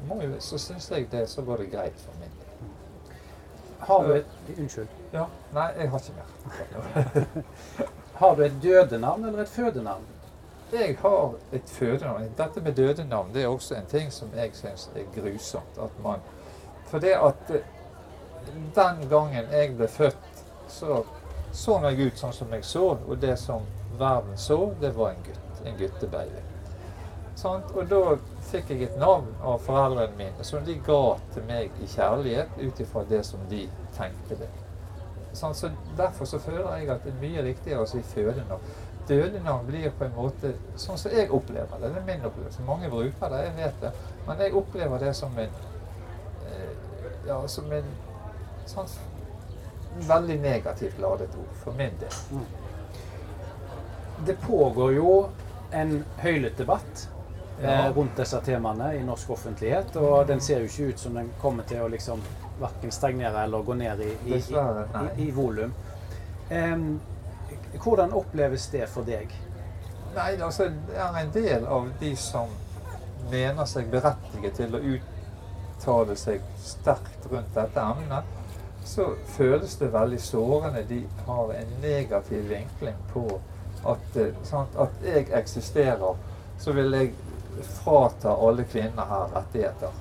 må 0.09 0.21
jo, 0.23 0.35
så 0.41 0.59
syns 0.59 0.91
jeg 0.91 1.09
det 1.13 1.25
så 1.29 1.43
går 1.43 1.65
det 1.65 1.71
greit 1.73 2.01
for 2.05 2.13
min 2.21 2.35
del. 2.41 2.71
Har 3.79 4.05
du 4.09 4.61
Unnskyld. 4.61 4.89
Ja. 5.13 5.25
Nei, 5.53 5.69
jeg 5.79 5.91
har 5.91 5.99
ikke 5.99 6.13
mer. 6.19 7.95
Har 8.25 8.37
du 8.37 8.45
et 8.45 8.63
dødenavn 8.63 9.25
eller 9.25 9.43
et 9.43 9.49
fødenavn? 9.49 10.05
Jeg 10.73 10.97
har 11.01 11.35
et 11.53 11.67
fødenavn. 11.67 12.31
Dette 12.39 12.61
med 12.61 12.73
dødenavn 12.73 13.35
det 13.35 13.43
er 13.43 13.49
også 13.49 13.75
en 13.75 13.91
ting 13.91 14.13
som 14.13 14.31
jeg 14.37 14.55
syns 14.57 14.87
er 14.97 15.05
grusomt. 15.17 15.77
At 15.83 15.99
man, 16.05 16.25
for 16.87 17.05
det 17.05 17.13
at 17.13 17.53
eh, 17.53 17.69
den 18.79 19.05
gangen 19.11 19.53
jeg 19.53 19.77
ble 19.77 19.89
født, 19.89 20.41
så 20.69 21.05
så 21.53 21.77
jeg 21.85 22.07
ut 22.07 22.19
sånn 22.19 22.33
som 22.33 22.57
jeg 22.57 22.65
så. 22.65 22.87
Og 22.97 23.21
det 23.21 23.37
som 23.39 23.69
verden 23.99 24.41
så, 24.41 24.73
det 24.81 24.97
var 24.97 25.13
en 25.13 25.23
gutt. 25.29 25.63
En 25.69 25.77
guttebaby. 25.79 26.49
Sånn, 27.37 27.61
og 27.77 27.89
da 27.93 28.03
fikk 28.49 28.73
jeg 28.73 28.89
et 28.89 29.01
navn 29.05 29.29
av 29.43 29.61
foreldrene 29.69 30.17
mine 30.17 30.49
som 30.49 30.65
de 30.65 30.81
ga 30.87 31.19
til 31.37 31.45
meg 31.53 31.77
i 31.77 31.93
kjærlighet 31.93 32.57
ut 32.57 32.87
ifra 32.89 33.05
det 33.13 33.27
som 33.29 33.45
de 33.53 33.67
tenkte 33.99 34.41
det. 34.47 34.55
Sånn, 35.35 35.55
så 35.55 35.71
Derfor 35.99 36.29
så 36.31 36.39
føler 36.43 36.77
jeg 36.79 36.91
at 36.95 37.05
det 37.05 37.13
er 37.13 37.23
mye 37.23 37.45
riktigere 37.47 37.85
å 37.85 37.89
si 37.91 38.03
fødenavn. 38.15 38.75
Dødenavn 39.09 39.67
blir 39.69 39.91
på 39.99 40.07
en 40.07 40.15
måte 40.17 40.55
sånn 40.81 40.99
som 40.99 41.13
jeg 41.13 41.31
opplever 41.35 41.81
det. 41.81 41.91
Det 41.93 42.01
er 42.01 42.07
min 42.09 42.25
opplevelse. 42.25 42.65
Mange 42.65 42.89
bruker 42.93 43.35
det, 43.35 43.43
jeg 43.49 43.57
vet 43.59 43.83
det. 43.83 43.91
Men 44.27 44.41
jeg 44.41 44.55
opplever 44.61 45.03
det 45.03 45.13
som 45.19 45.39
en 45.39 45.59
eh, 46.49 46.71
ja, 47.29 47.41
som 47.49 47.73
en 47.73 47.91
sånn 48.67 48.89
veldig 50.09 50.39
negativt 50.43 50.99
ladet 51.03 51.35
ord 51.39 51.57
for 51.63 51.77
min 51.79 51.99
del. 52.01 52.45
Det 54.27 54.37
pågår 54.43 54.97
jo 54.97 55.11
en 55.75 55.99
høylytt 56.23 56.59
debatt 56.59 57.09
Ja. 57.63 57.71
eh, 57.71 57.97
rundt 57.97 58.17
disse 58.17 58.41
temaene 58.41 58.95
i 58.99 59.03
norsk 59.07 59.31
offentlighet, 59.31 59.97
og 59.97 60.27
den 60.29 60.41
ser 60.41 60.61
jo 60.65 60.65
ikke 60.71 60.89
ut 60.93 60.99
som 60.99 61.15
den 61.15 61.31
kommer 61.41 61.63
til 61.69 61.85
å 61.85 61.89
liksom 61.89 62.23
verken 62.61 62.91
stagnere 62.91 63.45
eller 63.45 63.63
gå 63.63 63.75
ned 63.75 64.01
i, 64.01 64.13
i, 64.27 64.39
i, 64.39 65.27
i 65.27 65.31
volum. 65.31 65.73
Em, 66.51 67.01
hvordan 67.83 68.13
oppleves 68.13 68.67
det 68.73 68.89
for 68.91 69.07
deg? 69.07 69.31
Nei, 70.15 70.35
altså, 70.43 70.69
det 70.89 70.99
er 70.99 71.17
en 71.23 71.33
del 71.35 71.67
av 71.67 71.89
de 72.01 72.13
som 72.17 72.51
mener 73.31 73.67
seg 73.67 73.89
berettiget 73.91 74.59
til 74.59 74.75
å 74.77 74.83
uttale 74.95 76.17
seg 76.19 76.43
sterkt 76.63 77.27
rundt 77.31 77.55
dette 77.55 77.81
emnet, 77.83 78.31
så 78.85 79.09
føles 79.37 79.77
det 79.81 79.89
veldig 79.95 80.21
sårende. 80.21 80.85
De 80.89 81.01
har 81.27 81.53
en 81.57 81.75
negativ 81.83 82.49
vinkling 82.51 82.99
på 83.13 83.25
at, 83.87 84.17
eh, 84.17 84.35
sant, 84.45 84.77
at 84.79 85.03
jeg 85.05 85.31
eksisterer. 85.33 86.17
Så 86.59 86.73
vil 86.73 86.93
jeg 86.93 87.15
frata 87.63 88.35
alle 88.49 88.65
kvinner 88.65 89.09
her 89.11 89.29
rettigheter. 89.37 90.01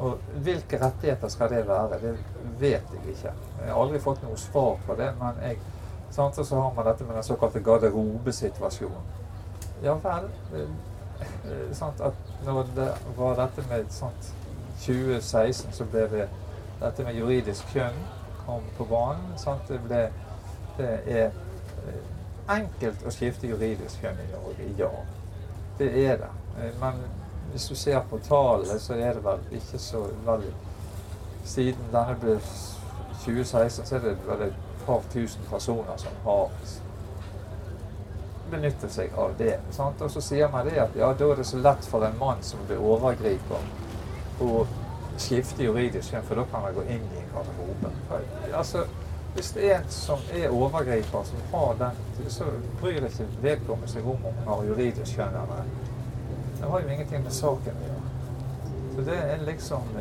Og 0.00 0.18
hvilke 0.44 0.78
rettigheter 0.80 1.28
skal 1.28 1.50
det 1.52 1.66
være? 1.68 1.98
Det 2.02 2.14
vet 2.60 2.94
jeg 2.94 3.14
ikke. 3.14 3.34
Jeg 3.60 3.68
har 3.68 3.82
aldri 3.82 4.00
fått 4.00 4.22
noe 4.24 4.38
svar 4.40 4.78
på 4.86 4.96
det, 4.98 5.10
men 5.20 5.42
jeg 5.44 5.58
Sant? 6.10 6.46
Så 6.46 6.56
har 6.56 6.74
man 6.74 6.86
dette 6.86 7.04
med 7.04 7.14
den 7.14 7.22
såkalte 7.22 7.60
garderobesituasjonen. 7.60 9.02
Ja 9.82 9.94
vel. 9.94 10.26
sant? 11.72 12.00
At 12.00 12.14
når 12.44 12.66
det 12.74 12.88
var 13.16 13.34
dette 13.34 13.64
med 13.70 13.84
sånt 13.90 14.32
2016, 14.80 15.72
så 15.72 15.84
ble 15.84 16.00
det 16.10 16.26
dette 16.80 17.04
med 17.04 17.14
juridisk 17.14 17.68
kjønn 17.74 18.02
kom 18.46 18.66
på 18.76 18.84
banen. 18.84 19.38
Sant? 19.38 19.68
Det, 19.68 19.78
ble, 19.86 20.02
det 20.78 20.90
er 21.06 21.30
eh, 21.86 22.02
enkelt 22.56 23.06
å 23.06 23.14
skifte 23.14 23.46
juridisk 23.46 24.02
kjønn 24.02 24.18
i 24.24 24.28
Norge. 24.32 24.70
Ja, 24.78 24.90
det 25.80 25.90
er 26.04 26.20
det. 26.22 26.30
Eh, 26.60 26.72
Men 26.80 27.00
hvis 27.50 27.66
du 27.68 27.74
ser 27.74 28.00
på 28.10 28.18
tallene, 28.22 28.78
så 28.78 28.94
er 28.94 29.16
det 29.18 29.24
vel 29.24 29.40
ikke 29.58 29.80
så 29.82 30.04
veldig 30.26 30.52
Siden 31.44 31.86
denne 31.88 32.14
ble 32.20 32.34
2016, 33.24 33.86
så 33.88 33.96
er 33.96 34.02
det 34.04 34.16
vel 34.26 34.42
et 34.44 34.56
par 34.84 35.00
tusen 35.12 35.40
personer 35.48 35.96
som 35.96 36.18
har 36.24 36.50
benyttet 38.50 38.92
seg 38.92 39.14
av 39.18 39.32
det. 39.38 39.54
Sant? 39.70 40.02
Og 40.04 40.10
så 40.12 40.20
sier 40.20 40.50
man 40.52 40.68
det 40.68 40.76
at 40.82 40.96
ja, 40.98 41.08
da 41.16 41.30
er 41.32 41.40
det 41.40 41.46
så 41.48 41.60
lett 41.62 41.88
for 41.88 42.04
en 42.04 42.18
mann 42.20 42.42
som 42.44 42.60
blir 42.68 42.82
overgriper, 42.82 43.64
å 44.44 44.66
skifte 45.20 45.64
juridisk 45.64 46.12
kjønn, 46.12 46.26
for 46.28 46.40
da 46.40 46.44
kan 46.52 46.66
man 46.66 46.76
gå 46.76 46.84
inn 46.92 47.08
i 47.08 47.22
en 47.22 47.32
garderobe. 47.34 47.92
Altså, 48.52 48.84
hvis 49.34 49.50
det 49.50 49.72
er 49.72 49.78
en 49.78 49.88
som 49.88 50.18
er 50.34 50.50
overgriper, 50.50 51.22
som 51.24 51.38
har 51.52 51.74
den, 51.78 52.28
så 52.28 52.44
bryr 52.80 53.06
ikke 53.06 53.26
vedkommende 53.42 53.90
seg 53.90 54.06
om 54.06 54.24
om 54.26 54.40
har 54.46 54.64
juridisk 54.68 55.16
kjønn 55.16 55.36
eller. 55.42 55.68
Det 56.60 56.70
har 56.70 56.80
jo 56.80 56.88
ingenting 56.88 57.22
med 57.24 57.32
saken 57.32 57.76
å 57.76 57.88
gjøre. 57.88 58.00
Så 58.94 59.04
det 59.06 59.18
er 59.32 59.44
liksom 59.46 59.92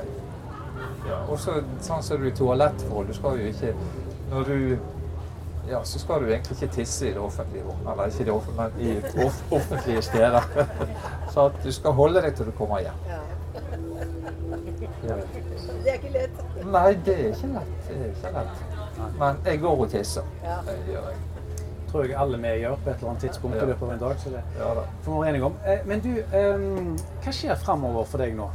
ja, 1.08 1.20
også 1.28 1.60
sånn 1.86 2.04
som 2.04 2.22
du 2.22 2.28
i 2.28 2.34
toalettforhold. 2.36 3.08
Du 3.08 3.18
skal 3.18 3.40
jo 3.40 3.52
ikke 3.54 3.76
Når 4.30 4.44
du 4.50 4.78
Ja, 5.70 5.84
så 5.86 6.00
skal 6.00 6.24
du 6.24 6.32
egentlig 6.32 6.56
ikke 6.58 6.74
tisse 6.74 7.08
i 7.08 7.14
det 7.14 7.22
offentlige 7.22 7.64
rom. 7.64 7.88
Eller 7.92 8.10
ikke 8.10 8.26
det 8.26 8.34
offentlige, 8.34 8.70
men 8.74 9.22
i 9.22 9.26
off 9.26 9.44
offentlige 9.52 10.02
steder. 10.02 10.42
Så 11.34 11.46
at 11.46 11.60
du 11.64 11.70
skal 11.72 11.94
holde 11.94 12.24
deg 12.26 12.34
til 12.36 12.50
du 12.50 12.52
kommer 12.58 12.82
hjem. 12.82 13.04
Ja. 13.08 13.20
Ja. 15.08 15.16
Det 15.84 15.90
er 15.90 15.94
ikke 15.94 16.14
lett. 16.14 16.44
Nei, 16.66 16.90
det 17.06 17.20
er 17.20 17.28
ikke 17.36 17.54
lett. 17.54 17.74
Det 17.88 18.00
er 18.02 18.10
ikke 18.10 18.34
lett. 18.40 18.79
Men 19.20 19.38
jeg 19.46 19.60
går 19.62 19.82
og 19.86 19.90
tisser. 19.92 20.24
Ja. 20.44 20.58
Det 20.68 20.78
gjør 20.94 21.10
jeg. 21.10 21.18
tror 21.92 22.04
jeg 22.06 22.16
alle 22.22 22.38
vi 22.38 22.48
gjør 22.62 22.76
på 22.84 22.90
et 22.90 22.96
eller 23.00 23.10
annet 23.10 23.22
tidspunkt 23.22 23.56
i 23.56 23.66
løpet 23.66 23.84
av 23.88 23.92
en 23.94 24.00
dag. 24.00 24.20
så 24.20 24.30
det 24.30 24.42
Ja 24.60 24.74
da. 24.78 24.82
får 25.02 25.12
vi 25.14 25.20
være 25.20 25.30
enige 25.30 25.46
om. 25.46 25.56
Eh, 25.66 25.80
Men 25.86 26.00
du, 26.00 26.10
hva 27.24 27.32
skjer 27.34 27.56
framover 27.56 28.06
for 28.06 28.18
deg 28.22 28.36
nå? 28.38 28.50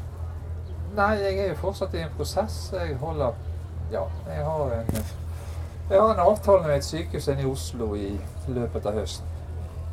Nei, 0.95 1.15
jeg 1.19 1.39
er 1.39 1.49
jo 1.49 1.55
fortsatt 1.65 1.95
i 1.95 2.03
en 2.05 2.13
prosess. 2.17 2.73
Jeg 2.73 2.97
holder 3.01 3.33
Ja, 3.93 4.05
jeg 4.29 4.45
har 4.45 4.73
en 4.81 4.87
jeg 5.91 6.01
har 6.01 6.15
en 6.15 6.21
avtale 6.21 6.63
med 6.67 6.77
et 6.77 6.85
sykehus 6.85 7.27
inne 7.29 7.43
i 7.43 7.45
Oslo 7.51 7.91
i 7.95 8.21
løpet 8.49 8.87
av 8.87 8.95
høsten. 8.97 9.27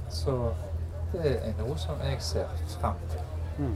Så 0.09 0.53
det 1.11 1.33
er 1.43 1.57
noe 1.59 1.75
som 1.77 1.99
jeg 2.05 2.15
ser 2.23 2.45
frem 2.79 2.93
til. 3.11 3.19
Mm. 3.57 3.73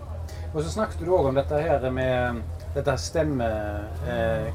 Og 0.53 0.61
så 0.63 0.69
snakket 0.71 0.99
du 1.03 1.11
òg 1.11 1.27
om 1.27 1.35
dette 1.35 1.59
her 1.59 1.89
med 1.91 2.39
dette 2.75 2.95
stemme... 2.97 3.49
eh, 4.07 4.47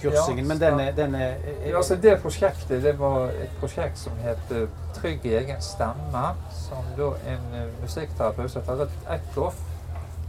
kursingen, 0.00 0.44
Ja, 0.44 0.48
men 0.48 0.60
denne, 0.60 0.90
denne 0.96 1.22
Ja, 1.66 1.76
altså 1.76 1.96
Det 1.96 2.18
prosjektet 2.22 2.82
det 2.82 2.98
var 2.98 3.30
et 3.34 3.54
prosjekt 3.60 3.98
som 3.98 4.12
het 4.24 4.42
Trygg 4.48 4.86
Trygg 4.96 5.26
egen 5.26 5.62
stemme. 5.62 6.34
Som 6.50 6.84
da 6.96 7.12
en 7.28 7.54
eh, 7.54 7.66
musikkterapeut 7.82 8.50
som 8.50 8.62
heter 8.66 8.88
Eckhoff, 9.10 9.58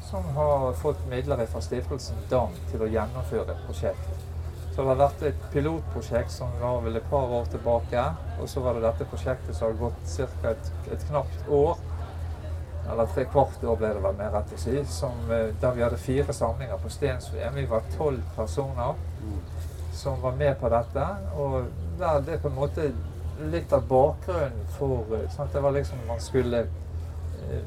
som 0.09 0.23
har 0.35 0.73
fått 0.73 1.05
midler 1.09 1.45
fra 1.45 1.61
stiftelsen 1.61 2.19
DAM 2.29 2.55
til 2.71 2.83
å 2.83 2.89
gjennomføre 2.91 3.53
et 3.53 3.63
prosjekt. 3.67 4.25
Så 4.75 4.83
det 4.83 4.91
har 4.91 4.99
vært 4.99 5.23
et 5.25 5.45
pilotprosjekt 5.53 6.31
som 6.31 6.51
var 6.61 6.83
vel 6.85 6.99
et 6.99 7.09
par 7.09 7.31
år 7.33 7.47
tilbake. 7.49 8.03
Og 8.41 8.49
så 8.51 8.61
var 8.61 8.77
det 8.77 8.83
dette 8.85 9.07
prosjektet 9.09 9.57
som 9.57 9.71
har 9.71 9.79
gått 9.79 10.11
ca. 10.13 10.51
Et, 10.51 10.71
et 10.93 11.05
knapt 11.09 11.49
år. 11.49 11.79
Eller 12.91 13.05
tre 13.13 13.25
kvart 13.25 13.63
år 13.63 13.75
ble 13.75 13.91
det 13.93 14.03
vel 14.03 14.15
mer 14.17 14.31
rett 14.31 14.53
å 14.53 14.59
si. 14.61 14.77
Som, 14.85 15.31
eh, 15.31 15.53
der 15.61 15.75
vi 15.75 15.83
hadde 15.83 15.97
fire 15.97 16.33
samlinger 16.33 16.77
på 16.83 16.89
Stensveen. 16.89 17.55
Vi 17.55 17.65
var 17.65 17.81
tolv 17.97 18.23
personer 18.35 18.95
som 19.93 20.21
var 20.21 20.31
med 20.31 20.59
på 20.59 20.69
dette. 20.69 21.07
Og 21.37 21.65
der 21.99 22.21
det 22.21 22.41
på 22.41 22.47
en 22.47 22.55
måte 22.55 22.91
litt 23.51 23.73
av 23.73 23.87
bakgrunnen 23.87 24.67
for 24.77 25.15
eh, 25.15 25.29
sant? 25.35 25.53
Det 25.53 25.59
var 25.59 25.71
liksom 25.71 26.07
man 26.07 26.21
skulle 26.21 26.59
eh, 26.59 27.61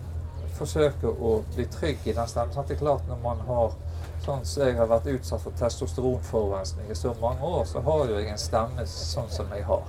forsøke 0.56 1.08
å 1.08 1.40
bli 1.54 1.66
trygg 1.66 1.98
i 2.04 2.16
den 2.16 2.28
stemmen. 2.28 2.54
Sant? 2.54 2.68
Det 2.68 2.78
er 2.78 2.84
klart 2.84 3.08
når 3.08 3.24
man 3.24 3.46
har 3.48 3.78
Sånn 4.20 4.42
som 4.44 4.66
jeg 4.66 4.76
har 4.76 4.84
vært 4.84 5.06
utsatt 5.08 5.40
for 5.40 5.56
testosteronforurensning 5.56 6.90
i 6.92 6.94
så 6.94 7.14
mange 7.22 7.40
år, 7.40 7.62
så 7.64 7.80
har 7.80 8.02
jo 8.04 8.18
jeg 8.18 8.28
en 8.28 8.40
stemme 8.42 8.84
sånn 8.84 9.30
som 9.32 9.48
jeg 9.56 9.64
har. 9.64 9.86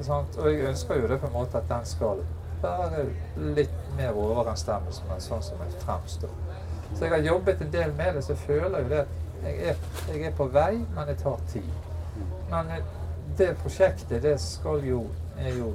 Sant? 0.00 0.38
Og 0.40 0.48
jeg 0.48 0.64
ønsker 0.70 1.02
jo 1.02 1.10
det 1.10 1.18
på 1.20 1.28
en 1.28 1.34
måte 1.34 1.60
at 1.60 1.68
den 1.68 1.84
skal 1.86 2.22
være 2.62 3.04
litt 3.56 3.74
mer 3.96 4.16
overensstemmelse 4.18 5.02
med 5.08 5.20
sånn 5.24 5.42
som 5.42 5.60
jeg 5.64 5.82
fremstår. 5.84 6.32
Så 6.94 7.04
jeg 7.06 7.12
har 7.14 7.24
jobbet 7.26 7.60
en 7.64 7.70
del 7.72 7.92
med 7.96 8.14
det, 8.16 8.24
så 8.24 8.32
jeg 8.34 8.42
føler 8.46 8.82
jo 8.84 8.88
det 8.88 8.98
at 9.04 9.18
jeg 9.42 9.70
er, 9.72 9.78
jeg 10.12 10.26
er 10.28 10.34
på 10.38 10.46
vei, 10.54 10.74
men 10.94 11.06
det 11.08 11.16
tar 11.22 11.40
tid. 11.50 11.70
Men 12.50 12.68
eh, 12.70 12.84
det 13.38 13.54
prosjektet, 13.62 14.22
det 14.22 14.36
skal 14.40 14.84
jo 14.84 15.06
er 15.40 15.54
jo 15.56 15.72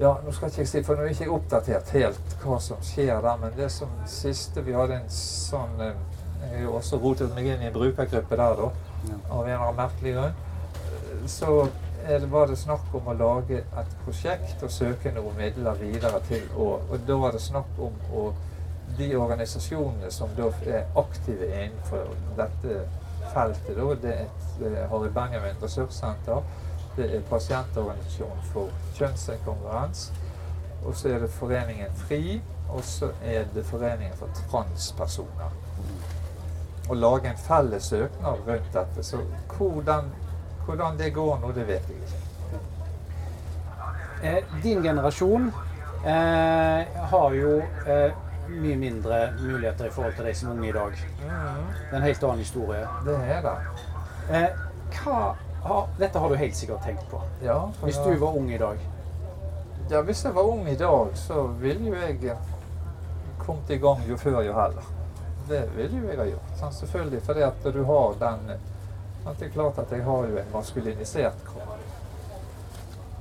Ja, 0.00 0.14
nå 0.24 0.32
skal 0.32 0.48
ikke 0.48 0.62
jeg 0.62 0.68
si, 0.70 0.80
for 0.86 0.96
nå 0.96 1.04
er 1.04 1.10
ikke 1.12 1.26
jeg 1.26 1.32
oppdatert 1.34 1.90
helt 1.92 2.36
hva 2.42 2.56
som 2.64 2.78
skjer 2.86 3.18
der, 3.20 3.36
men 3.42 3.52
det 3.58 3.66
som 3.74 3.90
siste 4.08 4.62
Vi 4.64 4.72
hadde 4.72 4.96
en 5.02 5.10
sånn 5.12 5.74
eh, 5.84 5.92
Jeg 6.40 6.54
har 6.54 6.62
jo 6.64 6.76
også 6.78 6.96
rotet 7.02 7.34
meg 7.36 7.50
inn 7.52 7.60
i 7.62 7.68
en 7.68 7.74
brukergruppe 7.74 8.38
der, 8.40 8.56
da, 8.62 8.70
Ja. 9.02 9.16
av 9.34 9.40
en 9.42 9.50
eller 9.50 9.64
annen 9.66 9.76
merkelig 9.82 10.12
grunn. 10.14 10.34
Eh, 10.78 11.26
Så 11.26 11.68
var 12.30 12.46
det 12.50 12.56
snakk 12.58 12.94
om 12.94 13.08
å 13.08 13.14
lage 13.14 13.62
et 13.62 13.92
prosjekt 14.04 14.62
og 14.62 14.70
søke 14.70 15.12
noen 15.14 15.36
midler 15.38 15.78
videre 15.80 16.20
til 16.28 16.48
å 16.56 16.72
Og 16.90 17.06
da 17.06 17.16
var 17.16 17.32
det 17.32 17.42
snakk 17.42 17.78
om 17.78 17.94
å 18.12 18.32
de 18.98 19.16
organisasjonene 19.16 20.10
som 20.10 20.28
da 20.36 20.50
er 20.66 20.84
aktive 20.96 21.46
innenfor 21.46 22.10
dette 22.36 22.82
feltet, 23.32 23.76
da, 23.76 23.94
det 24.02 24.12
er 24.12 24.26
et 24.26 24.66
er 24.66 24.88
Harry 24.90 25.08
Benjamin 25.08 25.62
ressurssenter. 25.62 26.42
Det 26.96 27.06
er 27.16 27.22
pasientorganisasjonen 27.30 28.42
for 28.52 28.68
kjønnsinkongruens. 28.98 30.12
Og 30.84 30.96
så 30.96 31.08
er 31.08 31.22
det 31.22 31.30
Foreningen 31.30 31.94
FRI, 31.96 32.42
og 32.68 32.84
så 32.84 33.12
er 33.24 33.46
det 33.54 33.64
Foreningen 33.64 34.16
for 34.18 34.28
transpersoner. 34.50 35.54
Å 36.90 36.94
lage 36.98 37.30
en 37.30 37.38
felles 37.38 37.88
søknad 37.88 38.44
rundt 38.46 38.72
dette. 38.74 39.04
Så 39.06 39.22
hvordan, 39.56 40.10
hvordan 40.66 40.98
det 40.98 41.10
går 41.14 41.38
nå, 41.42 41.52
det 41.56 41.66
vet 41.68 41.88
jeg 41.88 41.96
ikke. 42.02 42.18
Eh, 44.22 44.44
din 44.62 44.82
generasjon 44.82 45.48
eh, 46.06 47.00
har 47.12 47.34
jo 47.34 47.56
eh, 47.86 48.12
mye 48.52 48.76
mindre 48.76 49.32
muligheter 49.40 49.86
i 49.86 49.90
forhold 49.90 50.14
til 50.14 50.28
de 50.28 50.34
som 50.34 50.50
er 50.50 50.54
unge 50.54 50.68
i 50.68 50.72
dag. 50.76 51.00
Det 51.18 51.92
er 51.92 51.96
en 51.96 52.06
helt 52.06 52.24
annen 52.28 52.44
historie. 52.44 52.86
Det 53.06 53.18
er 53.36 53.42
det. 53.46 53.56
Eh, 54.30 54.62
hva 55.02 55.18
har, 55.62 55.86
dette 55.98 56.18
har 56.18 56.28
du 56.28 56.36
helt 56.38 56.56
sikkert 56.56 56.82
tenkt 56.86 57.06
på. 57.10 57.20
Ja, 57.42 57.58
Hvis 57.82 57.98
du 58.02 58.14
var 58.18 58.36
ung 58.36 58.50
i 58.52 58.58
dag. 58.58 58.78
Ja, 59.90 60.00
hvis 60.02 60.24
jeg 60.24 60.34
var 60.34 60.42
ung 60.42 60.68
i 60.68 60.76
dag, 60.78 61.16
så 61.18 61.42
ville 61.60 61.90
jo 61.90 61.94
jeg 61.98 62.36
kommet 63.38 63.70
i 63.70 63.78
gang 63.82 64.02
jo 64.08 64.16
før 64.16 64.42
jo 64.46 64.54
heller. 64.56 64.90
Det 65.48 65.62
ville 65.76 65.98
jo 65.98 66.08
jeg 66.08 66.18
ha 66.18 66.26
gjort. 66.30 66.52
Sånn, 66.60 66.74
Selvfølgelig, 66.76 67.22
fordi 67.26 67.42
at 67.46 67.66
du 67.74 67.82
har 67.88 68.14
den 68.20 68.52
eh. 69.26 69.32
Det 69.38 69.46
er 69.46 69.54
klart 69.54 69.78
at 69.78 69.92
jeg 69.92 70.04
har 70.04 70.26
jo 70.26 70.38
en 70.38 70.52
maskulinisert 70.52 71.44
kropp. 71.46 71.78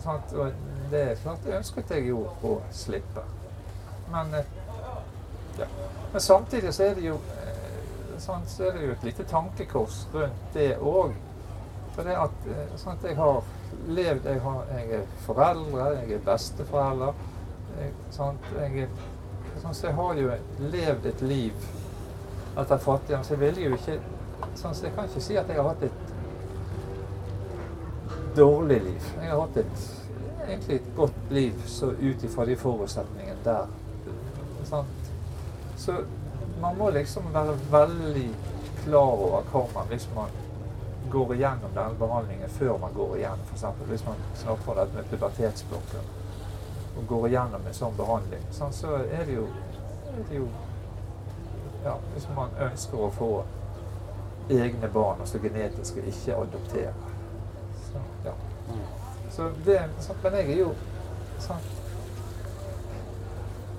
Og 0.06 0.52
det 0.92 1.02
er 1.02 1.16
klart 1.22 1.44
det 1.46 1.58
ønsket 1.60 1.94
jeg 1.96 2.08
jo 2.10 2.26
å 2.44 2.56
slippe. 2.74 3.24
Men, 4.12 4.34
eh, 4.34 4.46
ja. 5.60 5.68
Men 6.12 6.22
samtidig 6.22 6.74
så 6.74 6.84
er 6.90 6.96
det 6.96 7.06
jo 7.06 7.20
sånn, 8.22 8.46
så 8.48 8.68
er 8.68 8.78
det 8.78 8.86
jo 8.86 8.92
et 8.96 9.04
lite 9.04 9.24
tankekors 9.30 10.06
rundt 10.14 10.54
det 10.54 10.76
òg. 10.78 11.14
For 11.96 12.08
det 12.08 12.16
at 12.16 12.46
sånn 12.80 12.96
at 12.96 13.08
jeg 13.10 13.18
har 13.18 13.42
levd 13.88 14.28
jeg, 14.30 14.42
har, 14.44 14.62
jeg 14.78 15.00
er 15.00 15.06
foreldre, 15.26 15.88
jeg 16.02 16.18
er 16.18 16.26
besteforelder. 16.26 17.28
Jeg, 17.80 17.94
sånn, 18.14 18.40
Jeg, 18.60 18.88
sånn. 19.62 19.76
Så 19.76 19.88
jeg 19.88 19.98
har 19.98 20.20
jo 20.20 20.34
levd 20.72 21.08
et 21.12 21.24
liv 21.26 21.70
etter 22.58 22.82
fattigdom. 22.84 23.24
Så 23.26 23.36
jeg 23.36 23.44
ville 23.46 23.70
jo 23.70 23.80
ikke 23.80 23.98
sant? 24.56 24.78
Så 24.78 24.86
jeg 24.86 24.96
kan 24.96 25.10
ikke 25.10 25.22
si 25.22 25.38
at 25.40 25.50
jeg 25.50 25.58
har 25.62 25.70
hatt 25.70 25.84
et 25.84 26.00
dårlig 28.36 28.80
liv. 28.84 29.10
Jeg 29.22 29.30
har 29.30 29.42
hatt 29.42 29.58
et 29.58 29.90
egentlig 30.48 30.76
et 30.76 30.96
godt 30.96 31.32
liv 31.32 31.64
så 31.66 31.92
ut 31.92 32.24
ifra 32.24 32.46
de 32.46 32.56
forutsetningene 32.56 33.44
der. 33.44 33.68
Sant? 34.64 34.88
Så 35.78 35.96
man 36.62 36.78
må 36.78 36.90
liksom 36.90 37.24
være 37.34 37.58
veldig 37.72 38.30
klar 38.84 39.12
over 39.26 39.44
hva 39.52 39.66
man 39.76 39.88
hvis 39.90 40.10
man 40.16 40.30
går 41.12 41.34
igjennom 41.36 41.72
denne 41.76 41.96
behandlingen 42.00 42.50
før 42.50 42.78
man 42.78 42.94
går 42.96 43.16
igjennom. 43.18 43.48
Eksempel, 43.54 43.88
hvis 43.88 44.06
man 44.06 44.20
snakker 44.36 44.72
om 44.72 44.78
dette 44.78 44.96
med 44.96 45.10
pubertetsblokker 45.10 46.04
og 46.98 47.08
går 47.08 47.28
igjennom 47.28 47.68
en 47.68 47.74
sånn 47.76 47.98
behandling, 47.98 48.44
sånn, 48.52 48.74
så 48.76 49.00
er 49.00 49.26
det 49.26 49.36
jo, 49.36 49.48
er 50.12 50.24
det 50.30 50.38
jo 50.44 50.48
ja, 51.82 51.96
Hvis 52.14 52.28
man 52.36 52.52
ønsker 52.62 53.00
å 53.02 53.08
få 53.16 53.30
egne 54.50 54.90
barn, 54.94 55.20
altså 55.20 55.40
genetiske, 55.40 56.02
ikke 56.08 56.36
adoptere. 56.36 56.94
Så, 57.84 58.02
ja. 58.26 58.32
Så 59.30 59.50
det, 59.66 59.80
sant, 60.00 60.24
men 60.24 60.34
jeg 60.34 60.52
er 60.52 60.58
jo 60.60 60.74
sant, 61.40 61.78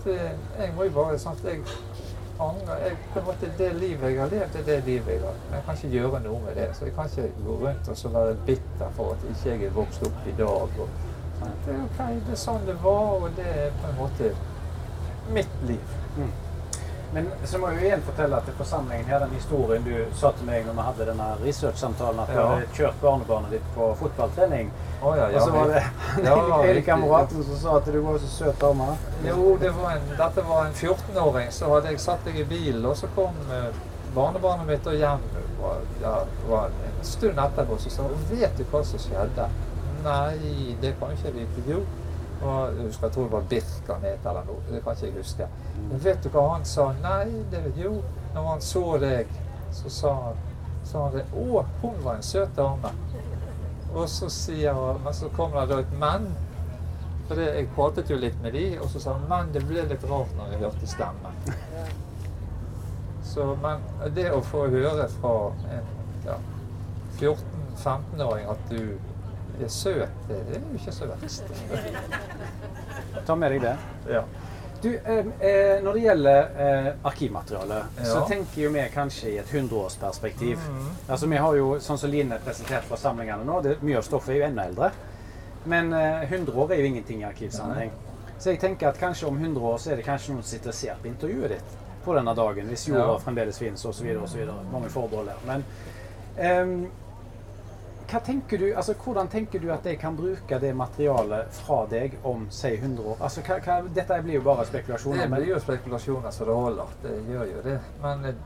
det, 0.05 0.21
Jeg 0.59 0.73
må 0.77 0.83
jo 0.83 0.91
bare 0.91 1.19
sant, 1.19 1.45
jeg 1.45 1.61
angrer. 2.41 2.77
Jeg, 2.77 2.97
på 3.13 3.19
en 3.19 3.25
måte, 3.27 3.51
det 3.59 3.75
livet 3.75 4.11
jeg 4.11 4.21
har 4.21 4.29
levd, 4.33 4.53
det 4.53 4.61
er 4.61 4.65
det 4.65 4.85
livet 4.85 5.13
jeg 5.13 5.21
har. 5.21 5.41
Men 5.49 5.55
jeg 5.55 5.65
kan 5.67 5.75
ikke 5.75 5.89
gjøre 5.97 6.21
noe 6.27 6.41
med 6.47 6.55
det. 6.55 6.69
Så 6.77 6.85
jeg 6.85 6.95
kan 6.95 7.11
ikke 7.11 7.45
gå 7.47 7.59
rundt 7.67 7.89
og 7.89 7.97
så 7.97 8.09
være 8.09 8.37
bitter 8.47 8.95
for 8.97 9.13
at 9.13 9.27
ikke 9.31 9.51
jeg 9.51 9.69
er 9.69 9.77
vokst 9.77 10.07
opp 10.07 10.27
i 10.27 10.35
dag. 10.39 10.79
Og, 10.87 10.89
sant, 11.39 11.67
det 11.67 11.75
er 11.75 11.85
ok, 11.85 12.01
det 12.27 12.37
er 12.37 12.41
sånn 12.47 12.65
det 12.67 12.79
var, 12.83 13.13
og 13.19 13.37
det 13.37 13.51
er 13.67 13.77
på 13.83 13.93
en 13.93 14.01
måte 14.01 14.33
mitt 15.37 15.61
liv. 15.69 16.01
Men 17.13 17.27
så 17.45 17.59
må 17.61 17.69
jeg 17.69 17.77
jo 17.83 17.87
igjen 17.87 18.03
fortelle 18.07 18.39
til 18.47 18.55
forsamlingen 18.57 19.05
her, 19.11 19.19
den 19.21 19.35
historien 19.37 19.83
du 19.85 19.93
sa 20.17 20.31
til 20.33 20.47
meg 20.49 20.65
når 20.65 20.77
vi 20.79 20.85
hadde 20.87 21.07
denne 21.11 21.27
research-samtalen, 21.43 22.21
at 22.23 22.31
du 22.33 22.39
Ja. 22.39 22.47
hadde 22.49 22.69
kjørt 22.79 23.01
barnebarnet 23.03 23.51
ditt 23.51 23.67
på 23.75 23.89
fotballtrening. 24.01 24.71
Oh, 25.03 25.13
ja, 25.19 25.27
Og 25.27 25.41
så 25.43 25.51
var 25.51 25.67
det 25.75 25.83
den 26.17 26.67
ene 26.71 26.83
kameraten 26.87 27.45
som 27.45 27.57
sa 27.61 27.77
at 27.77 27.85
du 27.93 28.01
var 28.01 28.19
så 28.19 28.31
søt 28.33 28.61
dame. 28.61 28.87
Jo, 29.27 29.57
det 29.61 29.75
var 29.77 29.91
en, 29.99 30.09
dette 30.17 30.45
var 30.49 30.67
en 30.67 30.73
14-åring. 30.73 31.53
Så 31.53 31.69
hadde 31.75 31.93
jeg 31.93 32.01
satt 32.01 32.25
deg 32.25 32.39
i 32.41 32.45
bilen, 32.45 32.87
og 32.87 32.97
så 32.97 33.07
kom 33.15 33.37
eh, 33.53 33.69
barnebarnet 34.15 34.67
mitt 34.67 34.87
og 34.87 34.95
hjem 34.97 35.21
var, 35.61 35.85
ja, 36.03 36.15
var 36.49 36.71
en 36.73 37.05
stund 37.05 37.39
etterpå. 37.39 37.77
Så 37.79 37.91
sa 37.91 38.03
hun 38.09 38.25
vet 38.31 38.57
du 38.57 38.65
hva 38.73 38.81
som 38.85 38.99
skjedde? 38.99 39.49
Nei, 40.03 40.75
det 40.81 40.97
kan 40.99 41.13
ikke 41.13 41.29
jeg 41.29 41.35
vite. 41.43 41.67
Jo. 41.71 41.83
Og 42.43 42.77
jeg 42.77 42.87
husker, 42.87 43.07
jeg 43.07 43.15
tror 43.15 43.29
det 43.29 43.33
var 43.33 43.49
Birk 43.51 43.91
han 43.93 44.07
het 44.07 44.25
eller 44.27 44.47
noe. 44.49 44.63
Det 44.69 44.83
kan 44.85 44.97
ikke 44.97 45.07
jeg 45.07 45.17
huske. 45.21 45.49
Men 45.89 46.05
vet 46.05 46.25
du 46.25 46.31
hva 46.35 46.47
han 46.49 46.65
sa? 46.67 46.89
Nei, 47.03 47.27
det 47.53 47.63
jo. 47.79 47.93
Når 48.35 48.49
han 48.49 48.65
så 48.65 48.85
deg, 49.03 49.35
så 49.73 49.93
sa 49.93 50.15
han, 50.25 50.41
sa 50.89 51.05
han 51.07 51.19
det. 51.19 51.27
Å, 51.39 51.65
hun 51.83 52.01
var 52.03 52.19
en 52.19 52.27
søt 52.27 52.57
dame. 52.59 52.91
Og 53.93 54.09
så 54.09 54.31
sier 54.33 54.75
han, 54.75 54.99
men 55.05 55.15
så 55.15 55.31
kommer 55.37 55.63
det 55.63 55.77
da 55.77 55.83
et 55.85 55.95
men. 56.01 56.33
For 57.29 57.39
det, 57.39 57.53
jeg 57.55 57.69
pratet 57.77 58.11
jo 58.11 58.19
litt 58.19 58.39
med 58.43 58.57
de, 58.57 58.65
og 58.83 58.89
så 58.91 59.01
sa 59.05 59.15
han 59.15 59.29
men 59.31 59.53
det 59.55 59.63
ble 59.69 59.85
litt 59.89 60.09
rart 60.11 60.33
når 60.39 60.55
jeg 60.55 60.65
hørte 60.65 60.91
stemmen. 60.91 61.39
Så, 63.33 63.47
men 63.63 63.85
det 64.17 64.27
å 64.35 64.43
få 64.45 64.67
høre 64.73 65.07
fra 65.21 65.37
en 65.73 65.87
ja, 66.27 66.35
14-15-åring 67.21 68.51
at 68.51 68.67
du 68.73 69.12
er 69.65 69.73
søt, 69.73 70.17
det, 70.29 70.39
er 70.57 70.61
jo 70.61 70.79
ikke 70.79 70.95
så 70.95 71.09
verst. 71.11 71.45
Ta 73.27 73.37
med 73.39 73.55
deg 73.55 73.63
det. 73.63 73.77
Ja. 74.11 74.25
Du, 74.83 74.89
eh, 74.97 75.19
eh, 75.19 75.77
når 75.85 75.95
det 75.95 76.01
gjelder 76.03 76.63
eh, 76.65 76.89
arkivmateriale, 77.07 77.77
så 78.03 78.25
tenker 78.29 78.65
jo 78.65 78.71
vi 78.75 78.83
kanskje 78.95 79.31
i 79.31 79.37
et 79.39 79.51
hundreårsperspektiv. 79.55 80.59
Mhm. 80.59 80.89
Altså, 81.07 81.29
vi 81.31 81.39
har 81.39 81.55
jo, 81.55 81.69
sånn 81.81 82.01
som 82.03 82.11
Line 82.11 82.41
presenterte 82.43 82.89
fra 82.89 82.99
samlingene 82.99 83.47
nå, 83.47 83.61
det, 83.63 83.77
mye 83.87 84.01
av 84.01 84.09
stoffet 84.09 84.35
er 84.35 84.41
jo 84.41 84.49
enda 84.49 84.67
eldre. 84.67 84.91
Men 85.71 85.93
eh, 85.95 86.25
100 86.27 86.59
år 86.59 86.75
er 86.75 86.83
jo 86.83 86.91
ingenting 86.91 87.23
i 87.23 87.29
arkivsammenheng. 87.29 87.93
Så 88.39 88.51
jeg 88.51 88.59
tenker 88.59 88.89
at 88.89 88.99
kanskje 88.99 89.29
om 89.29 89.39
100 89.39 89.63
år 89.63 89.79
så 89.79 89.93
er 89.93 90.01
det 90.01 90.07
kanskje 90.09 90.35
noen 90.35 90.43
som 90.43 90.51
sitter 90.51 90.73
og 90.73 90.75
ser 90.75 90.99
på 90.99 91.07
intervjuet 91.13 91.55
ditt 91.55 91.77
på 92.03 92.15
denne 92.17 92.35
dagen, 92.35 92.67
hvis 92.67 92.89
jorda 92.89 93.05
Ja. 93.13 93.19
fremdeles 93.23 93.59
finnes 93.59 93.85
osv. 93.87 94.09
osv. 94.23 94.41
Mange 94.73 94.91
forbehold 94.91 95.31
der. 95.31 95.45
Men 95.47 95.65
ehm, 96.39 96.91
tenker 98.09 98.59
du, 98.59 98.75
altså, 98.75 98.95
hvordan 99.05 99.29
tenker 99.29 99.61
du 99.61 99.71
at 99.73 99.87
jeg 99.87 99.99
kan 99.99 100.17
bruke 100.17 100.59
det 100.59 100.73
materialet 100.77 101.53
fra 101.63 101.83
deg 101.91 102.19
om 102.29 102.47
si 102.51 102.75
100 102.75 103.05
år? 103.05 103.17
Altså, 103.21 103.45
hva, 103.47 103.59
hva, 103.65 103.79
dette 103.95 104.19
blir 104.25 104.39
jo 104.39 104.45
bare 104.47 104.67
spekulasjoner. 104.67 105.27
Det 105.27 105.31
blir 105.35 105.53
jo 105.55 105.61
spekulasjoner 105.61 106.31
så 106.31 106.49
det 106.49 106.57
holder. 106.59 106.97
Det 107.03 107.15
gjør 107.29 107.45
jo 107.51 107.65
det. 107.67 107.79
Men 108.03 108.25
eh, 108.31 108.43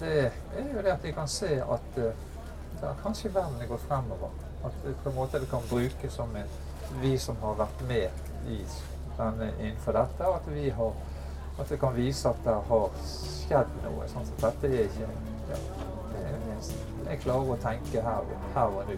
det 0.00 0.16
er 0.22 0.72
jo 0.74 0.84
det 0.84 0.94
at 0.94 1.04
jeg 1.04 1.16
kan 1.16 1.28
se 1.28 1.52
at 1.60 1.90
det 1.96 2.88
er 2.88 3.02
kanskje 3.02 3.34
verden 3.34 3.68
går 3.68 3.84
fremover. 3.88 4.32
At 4.64 4.82
det 4.84 4.96
på 5.04 5.10
en 5.10 5.16
måte 5.16 5.40
det 5.40 5.50
kan 5.50 5.64
brukes 5.70 6.12
som 6.12 6.36
en, 6.36 6.58
vi 7.00 7.16
som 7.18 7.36
har 7.42 7.56
vært 7.60 7.86
med 7.88 8.48
i 8.48 8.60
denne, 9.18 9.52
innenfor 9.60 9.96
dette, 9.96 10.34
at 10.34 10.52
vi 10.54 10.68
har 10.70 10.92
at 11.60 11.68
det 11.68 11.80
kan 11.80 11.96
vise 11.96 12.28
at 12.28 12.44
det 12.44 12.56
har 12.68 13.00
skjedd 13.04 13.72
noe. 13.84 14.08
Sånn 14.08 14.24
at 14.24 14.44
dette 14.46 14.70
er 14.70 14.86
ikke 14.86 15.08
ja, 15.50 15.58
Jeg 17.06 17.20
klarer 17.24 17.52
å 17.54 17.58
tenke 17.62 18.02
her, 18.04 18.24
her 18.54 18.66
og 18.76 18.88
nå. 18.88 18.96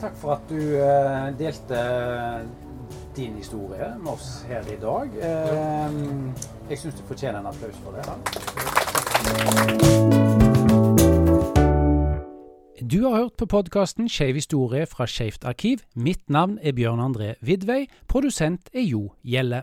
Takk 0.00 0.16
for 0.18 0.34
at 0.34 0.44
du 0.50 0.60
eh, 0.80 1.28
delte 1.38 1.78
din 3.16 3.36
historie 3.38 3.94
med 4.00 4.12
oss 4.12 4.44
her 4.48 4.62
i 4.72 4.76
dag. 4.80 5.08
Eh, 5.22 5.90
jeg 6.70 6.78
syns 6.80 6.94
du 6.98 7.02
fortjener 7.06 7.38
en 7.38 7.46
applaus 7.52 7.78
for 7.84 7.90
det. 7.94 8.04
Du 12.94 13.02
har 13.06 13.16
hørt 13.16 13.36
på 13.38 13.46
podkasten 13.46 14.08
Skeiv 14.08 14.34
historie 14.34 14.86
fra 14.86 15.06
Skeivt 15.06 15.44
arkiv. 15.44 15.76
Mitt 15.94 16.30
navn 16.30 16.58
er 16.62 16.72
Bjørn 16.72 17.00
André 17.00 17.34
Vidvei. 17.40 17.86
Produsent 18.08 18.68
er 18.74 18.84
Jo 18.84 19.12
Gjelle. 19.24 19.62